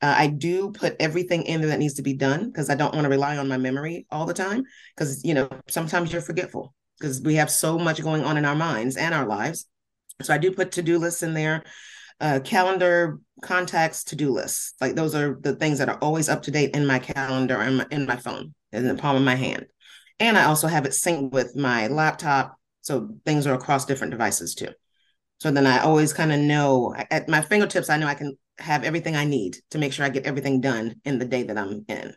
Uh, 0.00 0.14
I 0.16 0.26
do 0.28 0.70
put 0.70 0.96
everything 1.00 1.44
in 1.44 1.60
there 1.60 1.70
that 1.70 1.78
needs 1.78 1.94
to 1.94 2.02
be 2.02 2.14
done 2.14 2.46
because 2.46 2.70
I 2.70 2.74
don't 2.74 2.94
want 2.94 3.04
to 3.04 3.10
rely 3.10 3.38
on 3.38 3.48
my 3.48 3.56
memory 3.56 4.06
all 4.10 4.26
the 4.26 4.34
time. 4.34 4.64
Because 4.94 5.24
you 5.24 5.34
know 5.34 5.48
sometimes 5.68 6.12
you're 6.12 6.22
forgetful 6.22 6.74
because 6.98 7.20
we 7.20 7.36
have 7.36 7.50
so 7.50 7.78
much 7.78 8.02
going 8.02 8.24
on 8.24 8.36
in 8.36 8.44
our 8.44 8.54
minds 8.54 8.96
and 8.96 9.14
our 9.14 9.26
lives. 9.26 9.66
So 10.22 10.32
I 10.32 10.38
do 10.38 10.52
put 10.52 10.72
to-do 10.72 10.98
lists 10.98 11.22
in 11.22 11.34
there, 11.34 11.64
uh, 12.20 12.40
calendar, 12.44 13.18
contacts, 13.42 14.04
to-do 14.04 14.30
lists. 14.30 14.74
Like 14.80 14.94
those 14.94 15.14
are 15.14 15.38
the 15.40 15.56
things 15.56 15.78
that 15.78 15.88
are 15.88 15.98
always 15.98 16.28
up 16.28 16.42
to 16.44 16.50
date 16.50 16.74
in 16.74 16.86
my 16.86 16.98
calendar 16.98 17.56
and 17.56 17.80
in, 17.80 18.02
in 18.02 18.06
my 18.06 18.16
phone, 18.16 18.54
in 18.72 18.86
the 18.86 18.94
palm 18.94 19.16
of 19.16 19.22
my 19.22 19.34
hand. 19.34 19.66
And 20.20 20.38
I 20.38 20.44
also 20.44 20.68
have 20.68 20.86
it 20.86 20.92
synced 20.92 21.32
with 21.32 21.56
my 21.56 21.88
laptop, 21.88 22.56
so 22.82 23.16
things 23.26 23.46
are 23.46 23.54
across 23.54 23.84
different 23.84 24.12
devices 24.12 24.54
too. 24.54 24.68
So 25.40 25.50
then 25.50 25.66
I 25.66 25.80
always 25.80 26.12
kind 26.12 26.32
of 26.32 26.38
know 26.38 26.94
at 27.10 27.28
my 27.28 27.40
fingertips, 27.40 27.90
I 27.90 27.96
know 27.96 28.06
I 28.06 28.14
can 28.14 28.38
have 28.58 28.84
everything 28.84 29.16
I 29.16 29.24
need 29.24 29.56
to 29.70 29.78
make 29.78 29.92
sure 29.92 30.06
I 30.06 30.10
get 30.10 30.26
everything 30.26 30.60
done 30.60 30.94
in 31.04 31.18
the 31.18 31.24
day 31.24 31.42
that 31.42 31.58
I'm 31.58 31.84
in 31.88 32.14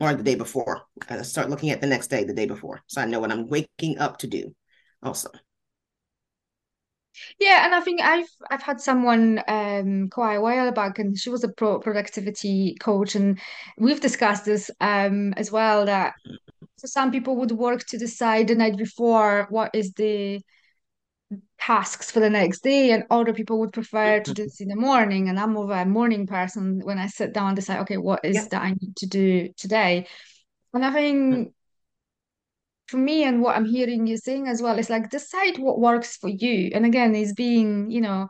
or 0.00 0.14
the 0.14 0.22
day 0.22 0.34
before. 0.34 0.82
I 1.08 1.22
start 1.22 1.50
looking 1.50 1.70
at 1.70 1.80
the 1.80 1.86
next 1.86 2.08
day, 2.08 2.24
the 2.24 2.34
day 2.34 2.46
before. 2.46 2.82
So 2.86 3.00
I 3.00 3.04
know 3.04 3.20
what 3.20 3.32
I'm 3.32 3.48
waking 3.48 3.98
up 3.98 4.18
to 4.18 4.26
do 4.26 4.54
also. 5.02 5.30
Yeah, 7.40 7.64
and 7.64 7.74
I 7.74 7.80
think 7.80 8.00
I've 8.00 8.28
I've 8.50 8.62
had 8.62 8.80
someone 8.80 9.42
um 9.48 10.08
quite 10.10 10.36
a 10.36 10.40
while 10.40 10.70
back, 10.72 10.98
and 10.98 11.18
she 11.18 11.30
was 11.30 11.44
a 11.44 11.48
pro 11.48 11.78
productivity 11.80 12.76
coach, 12.80 13.14
and 13.14 13.40
we've 13.76 14.00
discussed 14.00 14.44
this 14.44 14.70
um 14.80 15.32
as 15.36 15.50
well 15.50 15.86
that 15.86 16.14
so 16.76 16.86
some 16.86 17.10
people 17.10 17.36
would 17.36 17.52
work 17.52 17.84
to 17.86 17.98
decide 17.98 18.48
the 18.48 18.54
night 18.54 18.76
before 18.76 19.46
what 19.50 19.70
is 19.74 19.92
the 19.94 20.40
tasks 21.58 22.10
for 22.10 22.20
the 22.20 22.30
next 22.30 22.62
day 22.62 22.92
and 22.92 23.04
other 23.10 23.32
people 23.32 23.58
would 23.58 23.72
prefer 23.72 24.20
to 24.20 24.32
do 24.32 24.44
this 24.44 24.60
in 24.60 24.68
the 24.68 24.76
morning. 24.76 25.28
And 25.28 25.38
i'm 25.38 25.52
more 25.52 25.64
of 25.64 25.70
a 25.70 25.84
morning 25.84 26.26
person 26.26 26.80
when 26.84 26.98
i 26.98 27.06
sit 27.06 27.32
down 27.32 27.48
and 27.48 27.56
decide 27.56 27.80
okay 27.80 27.96
what 27.96 28.24
is 28.24 28.36
yeah. 28.36 28.46
that 28.50 28.62
i 28.62 28.70
need 28.70 28.96
to 28.96 29.06
do 29.06 29.48
today? 29.56 30.06
And 30.72 30.84
i 30.84 30.92
think 30.92 31.48
mm. 31.48 31.52
for 32.86 32.98
me 32.98 33.24
and 33.24 33.42
what 33.42 33.56
i'm 33.56 33.64
hearing 33.64 34.06
you 34.06 34.16
saying 34.16 34.46
as 34.46 34.62
well 34.62 34.78
is 34.78 34.88
like 34.88 35.10
decide 35.10 35.58
what 35.58 35.80
works 35.80 36.16
for 36.16 36.28
you. 36.28 36.70
And 36.74 36.86
again 36.86 37.14
is 37.14 37.34
being 37.34 37.90
you 37.90 38.00
know 38.00 38.28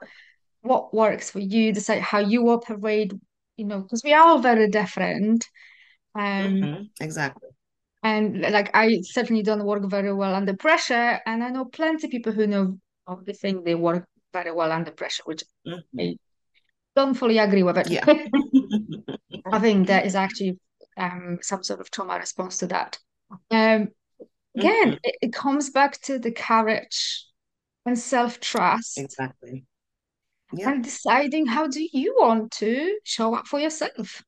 what 0.62 0.92
works 0.94 1.30
for 1.30 1.40
you. 1.40 1.72
Decide 1.72 2.00
how 2.00 2.18
you 2.18 2.48
operate 2.48 3.12
you 3.56 3.66
know 3.66 3.80
because 3.80 4.02
we 4.02 4.14
are 4.14 4.26
all 4.26 4.38
very 4.38 4.68
different. 4.68 5.46
Um 6.14 6.22
mm-hmm. 6.24 6.82
exactly. 7.00 7.50
and 8.02 8.40
like 8.40 8.70
i 8.74 9.00
certainly 9.02 9.42
don't 9.42 9.64
work 9.64 9.84
very 9.90 10.14
well 10.14 10.34
under 10.34 10.56
pressure. 10.56 11.20
And 11.26 11.44
i 11.44 11.50
know 11.50 11.66
plenty 11.66 12.06
of 12.06 12.10
people 12.10 12.32
who 12.32 12.46
know 12.46 12.78
the 13.16 13.32
thing 13.32 13.64
they 13.64 13.74
work 13.74 14.06
very 14.32 14.52
well 14.52 14.72
under 14.72 14.90
pressure, 14.90 15.22
which 15.24 15.42
mm-hmm. 15.66 16.00
I 16.00 16.16
don't 16.94 17.14
fully 17.14 17.38
agree 17.38 17.62
with 17.62 17.78
it. 17.78 17.90
Yeah. 17.90 18.04
I 19.52 19.58
think 19.58 19.86
there 19.86 20.04
is 20.04 20.14
actually 20.14 20.58
um, 20.96 21.38
some 21.42 21.62
sort 21.62 21.80
of 21.80 21.90
trauma 21.90 22.18
response 22.18 22.58
to 22.58 22.66
that. 22.68 22.98
Um, 23.50 23.88
again, 24.56 24.88
mm-hmm. 24.88 25.04
it, 25.04 25.16
it 25.22 25.32
comes 25.32 25.70
back 25.70 26.00
to 26.02 26.18
the 26.18 26.32
courage 26.32 27.24
and 27.86 27.98
self 27.98 28.40
trust. 28.40 28.98
Exactly. 28.98 29.64
Yeah. 30.52 30.70
And 30.70 30.84
deciding 30.84 31.46
how 31.46 31.66
do 31.66 31.86
you 31.92 32.16
want 32.18 32.52
to 32.52 32.98
show 33.04 33.34
up 33.34 33.46
for 33.46 33.60
yourself. 33.60 34.22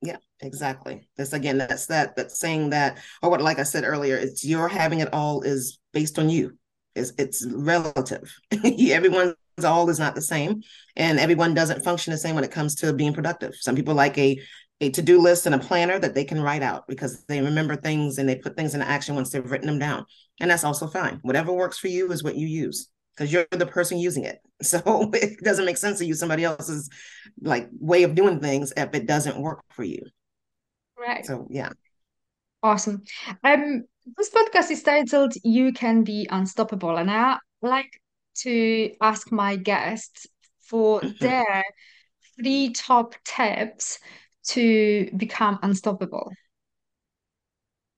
Yeah, 0.00 0.16
exactly. 0.40 1.08
That's 1.16 1.32
again, 1.32 1.58
that's 1.58 1.86
that 1.86 2.16
that's 2.16 2.38
saying 2.38 2.70
that, 2.70 2.98
or 3.22 3.30
what 3.30 3.42
like 3.42 3.58
I 3.58 3.64
said 3.64 3.84
earlier, 3.84 4.16
it's 4.16 4.44
your 4.44 4.68
having 4.68 5.00
it 5.00 5.12
all 5.12 5.42
is 5.42 5.78
based 5.92 6.18
on 6.18 6.28
you. 6.28 6.56
It's, 6.94 7.12
it's 7.18 7.46
relative. 7.46 8.22
Everyone's 8.52 9.34
all 9.64 9.88
is 9.90 9.98
not 9.98 10.14
the 10.14 10.22
same, 10.22 10.62
and 10.96 11.18
everyone 11.18 11.54
doesn't 11.54 11.84
function 11.84 12.12
the 12.12 12.18
same 12.18 12.34
when 12.34 12.44
it 12.44 12.50
comes 12.50 12.74
to 12.76 12.92
being 12.92 13.14
productive. 13.14 13.54
Some 13.54 13.76
people 13.76 13.94
like 13.94 14.18
a 14.18 14.40
a 14.80 14.90
to-do 14.90 15.20
list 15.20 15.46
and 15.46 15.54
a 15.54 15.58
planner 15.58 15.98
that 15.98 16.14
they 16.14 16.24
can 16.24 16.42
write 16.42 16.62
out 16.62 16.86
because 16.88 17.24
they 17.26 17.40
remember 17.40 17.76
things 17.76 18.18
and 18.18 18.28
they 18.28 18.34
put 18.34 18.56
things 18.56 18.74
into 18.74 18.86
action 18.86 19.14
once 19.14 19.30
they've 19.30 19.50
written 19.50 19.68
them 19.68 19.78
down. 19.78 20.04
And 20.40 20.50
that's 20.50 20.64
also 20.64 20.88
fine. 20.88 21.20
Whatever 21.22 21.52
works 21.52 21.78
for 21.78 21.88
you 21.88 22.10
is 22.10 22.24
what 22.24 22.36
you 22.36 22.46
use 22.48 22.90
because 23.16 23.32
you're 23.32 23.46
the 23.50 23.66
person 23.66 23.98
using 23.98 24.24
it. 24.24 24.38
So 24.62 25.10
it 25.12 25.40
doesn't 25.42 25.66
make 25.66 25.76
sense 25.76 25.98
to 25.98 26.06
use 26.06 26.18
somebody 26.18 26.44
else's 26.44 26.88
like 27.42 27.68
way 27.78 28.04
of 28.04 28.14
doing 28.14 28.40
things 28.40 28.72
if 28.76 28.94
it 28.94 29.06
doesn't 29.06 29.36
work 29.36 29.62
for 29.70 29.82
you. 29.82 30.00
Right. 30.98 31.26
So 31.26 31.48
yeah. 31.50 31.70
Awesome. 32.62 33.02
Um 33.42 33.84
this 34.04 34.30
podcast 34.30 34.70
is 34.70 34.82
titled 34.82 35.34
You 35.42 35.72
Can 35.72 36.04
Be 36.04 36.28
Unstoppable, 36.30 36.96
and 36.96 37.10
I 37.10 37.38
like 37.62 38.00
to 38.38 38.92
ask 39.00 39.32
my 39.32 39.56
guests 39.56 40.26
for 40.60 41.00
their 41.20 41.64
three 42.36 42.72
top 42.72 43.14
tips 43.24 43.98
to 44.48 45.10
become 45.16 45.58
unstoppable. 45.62 46.30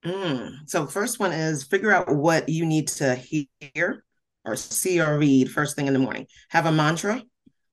Mm. 0.05 0.69
So, 0.69 0.85
first 0.85 1.19
one 1.19 1.33
is 1.33 1.63
figure 1.63 1.91
out 1.91 2.15
what 2.15 2.47
you 2.47 2.65
need 2.65 2.87
to 2.89 3.15
hear 3.15 4.05
or 4.45 4.55
see 4.55 5.01
or 5.01 5.17
read 5.17 5.51
first 5.51 5.75
thing 5.75 5.87
in 5.87 5.93
the 5.93 5.99
morning. 5.99 6.27
Have 6.49 6.67
a 6.67 6.71
mantra 6.71 7.21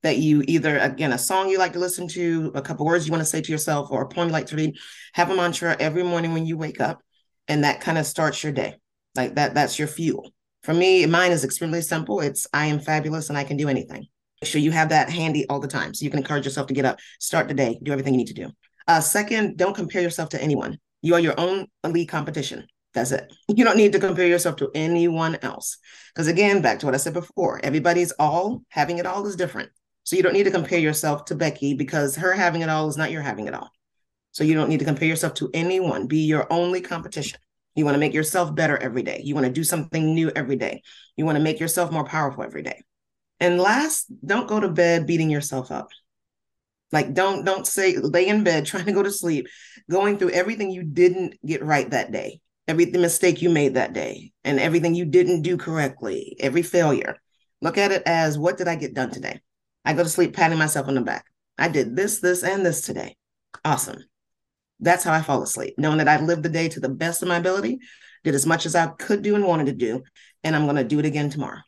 that 0.03 0.19
you 0.19 0.43
either, 0.49 0.79
again, 0.79 1.13
a 1.13 1.19
song 1.19 1.49
you 1.49 1.59
like 1.59 1.75
to 1.75 1.79
listen 1.79 2.09
to, 2.09 2.51
a 2.55 2.63
couple 2.63 2.85
words 2.85 3.07
you 3.07 3.13
want 3.13 3.23
to 3.23 3.31
say 3.31 3.41
to 3.41 3.53
yourself, 3.53 3.91
or 3.93 4.03
a 4.03 4.09
poem 4.09 4.29
you 4.29 4.33
like 4.33 4.47
to 4.47 4.57
read. 4.57 4.75
Have 5.13 5.31
a 5.31 5.37
mantra 5.37 5.77
every 5.79 6.03
morning 6.03 6.33
when 6.33 6.47
you 6.47 6.59
wake 6.59 6.81
up 6.81 7.01
and 7.49 7.65
that 7.65 7.81
kind 7.81 7.99
of 7.99 8.07
starts 8.07 8.43
your 8.43 8.53
day. 8.53 8.77
Like 9.15 9.35
that 9.37 9.55
that's 9.55 9.79
your 9.79 9.89
fuel. 9.89 10.31
For 10.63 10.75
me 10.75 11.07
mine 11.07 11.33
is 11.33 11.45
extremely 11.45 11.83
simple. 11.83 12.21
It's 12.21 12.47
i 12.53 12.67
am 12.67 12.81
fabulous 12.81 13.29
and 13.29 13.39
i 13.39 13.45
can 13.45 13.57
do 13.57 13.69
anything. 13.69 14.07
Make 14.41 14.51
sure 14.51 14.61
you 14.61 14.73
have 14.73 14.89
that 14.91 15.11
handy 15.11 15.47
all 15.49 15.61
the 15.61 15.69
time 15.69 15.95
so 15.95 16.05
you 16.05 16.11
can 16.11 16.19
encourage 16.19 16.45
yourself 16.45 16.67
to 16.69 16.75
get 16.75 16.85
up 16.85 16.99
start 17.21 17.49
the 17.49 17.55
day 17.55 17.79
do 17.83 17.93
everything 17.93 18.15
you 18.15 18.19
need 18.19 18.29
to 18.29 18.35
do. 18.35 18.51
Uh, 18.87 19.01
second 19.01 19.57
don't 19.57 19.77
compare 19.77 20.03
yourself 20.03 20.31
to 20.31 20.43
anyone. 20.43 20.79
You 21.03 21.15
are 21.15 21.21
your 21.21 21.39
own 21.39 21.67
elite 21.85 22.09
competition. 22.09 22.67
That's 22.93 23.13
it. 23.13 23.33
You 23.49 23.65
don't 23.65 23.77
need 23.77 23.93
to 23.93 24.01
compare 24.01 24.27
yourself 24.27 24.57
to 24.57 24.71
anyone 24.75 25.37
else. 25.43 25.79
Because 26.15 26.29
again 26.29 26.63
back 26.63 26.79
to 26.81 26.87
what 26.87 26.95
i 26.95 26.99
said 26.99 27.15
before 27.15 27.61
everybody's 27.63 28.13
all 28.13 28.63
having 28.69 28.99
it 28.99 29.07
all 29.07 29.27
is 29.27 29.37
different. 29.37 29.71
So 30.03 30.17
you 30.17 30.23
don't 30.23 30.35
need 30.35 30.45
to 30.45 30.51
compare 30.51 30.79
yourself 30.79 31.25
to 31.27 31.35
becky 31.35 31.75
because 31.75 32.17
her 32.17 32.33
having 32.33 32.61
it 32.61 32.69
all 32.69 32.89
is 32.89 32.97
not 32.97 33.11
your 33.11 33.23
having 33.23 33.47
it 33.47 33.55
all 33.55 33.71
so 34.35 34.43
you 34.43 34.55
don't 34.55 34.69
need 34.69 34.81
to 34.81 34.85
compare 34.85 35.07
yourself 35.07 35.35
to 35.35 35.49
anyone. 35.55 36.09
Be 36.09 36.27
your 36.27 36.53
only 36.53 36.81
competition. 36.81 37.39
You 37.77 37.85
want 37.85 37.95
to 37.95 38.01
make 38.01 38.13
yourself 38.13 38.53
better 38.53 38.77
every 38.77 39.05
day. 39.05 39.21
You 39.23 39.33
want 39.33 39.47
to 39.47 39.53
do 39.53 39.63
something 39.63 40.13
new 40.13 40.31
every 40.31 40.57
day. 40.57 40.83
You 41.17 41.25
want 41.25 41.39
to 41.39 41.43
make 41.43 41.61
yourself 41.61 41.93
more 41.93 42.05
powerful 42.05 42.43
every 42.43 42.63
day. 42.63 42.83
And 43.39 43.61
last, 43.61 44.07
don't 44.27 44.49
go 44.49 44.59
to 44.59 44.69
bed 44.69 45.07
beating 45.07 45.31
yourself 45.31 45.71
up. 45.71 45.91
Like 46.91 47.15
don't 47.15 47.45
don't 47.45 47.65
say 47.65 47.97
lay 47.97 48.27
in 48.27 48.43
bed 48.43 48.67
trying 48.67 48.87
to 48.87 48.93
go 48.93 49.05
to 49.05 49.13
sleep, 49.13 49.47
going 49.89 50.19
through 50.19 50.31
everything 50.31 50.73
you 50.73 50.83
didn't 50.83 51.39
get 51.47 51.65
right 51.65 51.89
that 51.91 52.11
day, 52.11 52.41
every 52.67 52.87
mistake 52.87 53.41
you 53.41 53.51
made 53.51 53.75
that 53.75 53.93
day, 53.93 54.33
and 54.43 54.59
everything 54.59 54.97
you 54.97 55.05
didn't 55.05 55.43
do 55.43 55.57
correctly, 55.57 56.37
every 56.41 56.63
failure. 56.63 57.19
Look 57.63 57.79
at 57.79 57.93
it 57.93 58.03
as 58.05 58.37
what 58.37 58.59
did 58.59 58.67
I 58.67 58.75
get 58.75 58.95
done 58.95 59.11
today? 59.11 59.41
I 59.85 59.93
go 59.93 60.03
to 60.03 60.09
sleep 60.09 60.35
patting 60.35 60.59
myself 60.59 60.89
on 60.89 60.95
the 60.97 61.03
back. 61.03 61.25
I 61.57 61.69
did 61.69 61.95
this, 61.95 62.19
this, 62.19 62.43
and 62.43 62.67
this 62.67 62.81
today. 62.81 63.17
Awesome. 63.65 64.03
That's 64.85 65.05
how 65.05 65.13
I 65.13 65.23
fall 65.23 65.43
asleep, 65.43 65.75
knowing 65.79 65.99
that 65.99 66.09
I 66.09 66.21
lived 66.21 66.43
the 66.43 66.49
day 66.49 66.69
to 66.69 66.81
the 66.81 66.89
best 66.89 67.23
of 67.23 67.29
my 67.29 67.39
ability, 67.39 67.79
did 68.23 68.35
as 68.35 68.47
much 68.47 68.67
as 68.67 68.75
I 68.75 68.87
could 68.87 69.23
do 69.23 69.35
and 69.35 69.45
wanted 69.45 69.67
to 69.67 69.73
do, 69.73 70.03
and 70.43 70.55
I'm 70.55 70.65
going 70.65 70.77
to 70.77 70.85
do 70.85 70.99
it 70.99 71.07
again 71.07 71.31
tomorrow. 71.31 71.61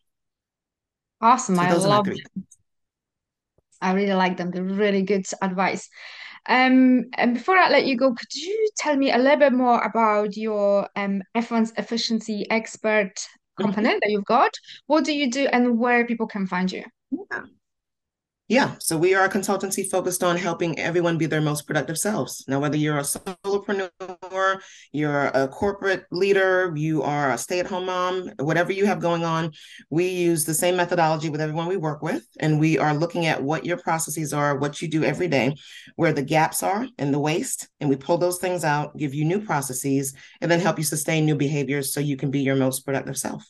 Awesome. 1.20 1.56
So 1.56 1.62
I 1.62 1.72
love 1.72 2.08
I 3.80 3.92
really 3.92 4.14
like 4.14 4.36
them. 4.36 4.50
They're 4.50 4.62
really 4.62 5.02
good 5.02 5.26
advice. 5.42 5.88
Um, 6.48 7.06
and 7.14 7.34
before 7.34 7.56
I 7.56 7.68
let 7.68 7.86
you 7.86 7.96
go, 7.96 8.14
could 8.14 8.34
you 8.34 8.68
tell 8.76 8.96
me 8.96 9.12
a 9.12 9.18
little 9.18 9.38
bit 9.38 9.52
more 9.52 9.82
about 9.82 10.36
your 10.36 10.88
um, 10.94 11.22
Evans 11.34 11.72
efficiency 11.76 12.48
expert 12.50 13.14
mm-hmm. 13.16 13.64
component 13.64 14.02
that 14.02 14.10
you've 14.10 14.24
got? 14.24 14.52
What 14.86 15.04
do 15.04 15.12
you 15.12 15.30
do 15.30 15.46
and 15.52 15.78
where 15.78 16.06
people 16.06 16.26
can 16.26 16.46
find 16.46 16.70
you? 16.70 16.84
Yeah. 17.10 17.42
Yeah, 18.48 18.76
so 18.78 18.96
we 18.96 19.12
are 19.12 19.24
a 19.24 19.28
consultancy 19.28 19.90
focused 19.90 20.22
on 20.22 20.36
helping 20.36 20.78
everyone 20.78 21.18
be 21.18 21.26
their 21.26 21.40
most 21.40 21.66
productive 21.66 21.98
selves. 21.98 22.44
Now, 22.46 22.60
whether 22.60 22.76
you're 22.76 22.98
a 22.98 23.02
solopreneur, 23.02 24.60
you're 24.92 25.24
a 25.26 25.48
corporate 25.48 26.04
leader, 26.12 26.72
you 26.76 27.02
are 27.02 27.32
a 27.32 27.38
stay 27.38 27.58
at 27.58 27.66
home 27.66 27.86
mom, 27.86 28.30
whatever 28.38 28.70
you 28.70 28.86
have 28.86 29.00
going 29.00 29.24
on, 29.24 29.50
we 29.90 30.06
use 30.06 30.44
the 30.44 30.54
same 30.54 30.76
methodology 30.76 31.28
with 31.28 31.40
everyone 31.40 31.66
we 31.66 31.76
work 31.76 32.02
with. 32.02 32.24
And 32.38 32.60
we 32.60 32.78
are 32.78 32.94
looking 32.94 33.26
at 33.26 33.42
what 33.42 33.66
your 33.66 33.78
processes 33.78 34.32
are, 34.32 34.56
what 34.56 34.80
you 34.80 34.86
do 34.86 35.02
every 35.02 35.26
day, 35.26 35.56
where 35.96 36.12
the 36.12 36.22
gaps 36.22 36.62
are 36.62 36.86
and 36.98 37.12
the 37.12 37.18
waste. 37.18 37.68
And 37.80 37.90
we 37.90 37.96
pull 37.96 38.18
those 38.18 38.38
things 38.38 38.62
out, 38.62 38.96
give 38.96 39.12
you 39.12 39.24
new 39.24 39.40
processes, 39.40 40.14
and 40.40 40.48
then 40.48 40.60
help 40.60 40.78
you 40.78 40.84
sustain 40.84 41.26
new 41.26 41.34
behaviors 41.34 41.92
so 41.92 41.98
you 41.98 42.16
can 42.16 42.30
be 42.30 42.42
your 42.42 42.54
most 42.54 42.84
productive 42.84 43.18
self. 43.18 43.44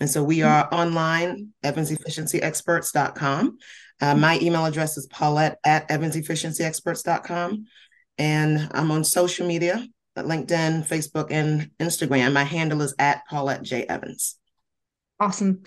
And 0.00 0.08
so 0.08 0.22
we 0.22 0.38
mm-hmm. 0.38 0.48
are 0.48 0.72
online, 0.72 1.48
evansefficiencyexperts.com. 1.64 3.58
Uh, 4.00 4.14
my 4.14 4.38
email 4.40 4.64
address 4.64 4.96
is 4.96 5.06
paulette 5.06 5.58
at 5.64 5.88
evansefficiencyexperts.com. 5.88 7.66
And 8.18 8.68
I'm 8.72 8.90
on 8.90 9.04
social 9.04 9.46
media, 9.46 9.86
LinkedIn, 10.16 10.86
Facebook, 10.86 11.28
and 11.30 11.70
Instagram. 11.78 12.32
My 12.32 12.44
handle 12.44 12.82
is 12.82 12.94
at 12.98 13.22
Paulette 13.28 13.62
J. 13.62 13.84
Evans. 13.84 14.36
Awesome. 15.18 15.62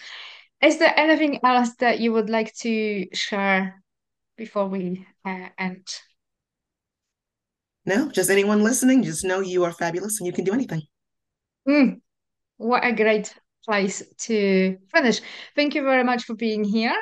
Is 0.62 0.78
there 0.78 0.94
anything 0.98 1.40
else 1.44 1.72
that 1.80 2.00
you 2.00 2.14
would 2.14 2.30
like 2.30 2.54
to 2.58 3.08
share 3.14 3.84
before 4.38 4.68
we 4.68 5.06
uh, 5.26 5.50
end? 5.58 5.88
No, 7.86 8.10
just 8.10 8.30
anyone 8.30 8.64
listening, 8.64 9.04
just 9.04 9.26
know 9.26 9.42
you 9.42 9.66
are 9.66 9.74
fabulous 9.74 10.20
and 10.20 10.28
you 10.28 10.32
can 10.32 10.46
do 10.46 10.54
anything. 10.54 10.82
Mm, 11.68 12.00
what 12.58 12.86
a 12.86 12.94
great 12.94 13.36
place 13.66 14.04
to 14.20 14.78
finish. 14.94 15.20
Thank 15.56 15.76
you 15.76 15.84
very 15.84 16.04
much 16.04 16.24
for 16.24 16.36
being 16.36 16.64
here, 16.64 16.96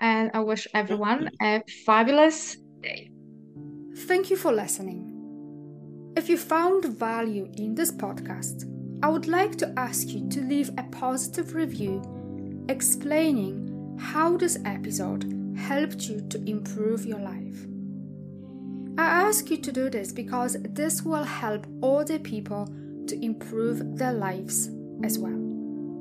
and 0.00 0.30
I 0.34 0.40
wish 0.40 0.66
everyone 0.74 1.30
a 1.40 1.62
fabulous 1.86 2.56
day. 2.82 3.10
Thank 3.94 4.30
you 4.30 4.36
for 4.36 4.52
listening. 4.52 5.08
If 6.16 6.28
you 6.28 6.36
found 6.36 6.84
value 6.84 7.50
in 7.56 7.74
this 7.74 7.92
podcast, 7.92 8.64
I 9.02 9.08
would 9.08 9.26
like 9.26 9.56
to 9.58 9.72
ask 9.76 10.08
you 10.08 10.28
to 10.28 10.40
leave 10.40 10.70
a 10.78 10.84
positive 10.84 11.54
review 11.54 12.02
explaining 12.68 13.96
how 13.98 14.36
this 14.36 14.58
episode 14.64 15.24
helped 15.56 16.08
you 16.08 16.20
to 16.28 16.42
improve 16.48 17.06
your 17.06 17.18
life. 17.18 17.66
I 18.98 19.04
ask 19.04 19.50
you 19.50 19.56
to 19.56 19.72
do 19.72 19.88
this 19.88 20.12
because 20.12 20.56
this 20.62 21.02
will 21.02 21.24
help 21.24 21.66
other 21.82 22.18
people 22.18 22.66
to 23.06 23.24
improve 23.24 23.96
their 23.96 24.12
lives 24.12 24.70
as 25.02 25.18
well. 25.18 25.40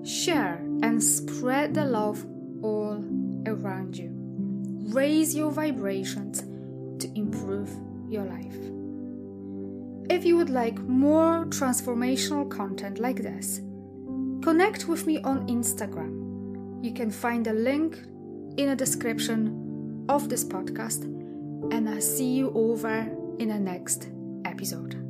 Share 0.04 0.56
and 0.84 1.02
spread 1.02 1.74
the 1.74 1.86
love 1.86 2.26
all 2.62 3.04
around 3.46 3.98
you. 3.98 4.12
Raise 4.94 5.36
your 5.36 5.52
vibrations 5.52 6.42
to 7.02 7.12
improve 7.16 7.70
your 8.10 8.24
life. 8.24 8.58
If 10.10 10.26
you 10.26 10.36
would 10.38 10.50
like 10.50 10.78
more 10.80 11.46
transformational 11.46 12.50
content 12.50 13.00
like 13.00 13.24
this, 13.24 13.62
connect 14.44 14.88
with 14.88 15.08
me 15.08 15.22
on 15.22 15.48
Instagram. 15.48 16.84
You 16.84 16.94
can 16.94 17.10
find 17.12 17.48
a 17.48 17.54
link 17.54 17.98
in 18.58 18.70
the 18.70 18.76
description 18.76 20.06
of 20.10 20.28
this 20.28 20.44
podcast, 20.44 21.04
and 21.74 21.88
I'll 21.88 22.02
see 22.02 22.34
you 22.34 22.52
over 22.54 23.10
in 23.40 23.48
the 23.50 23.60
next 23.60 24.10
episode. 24.46 25.01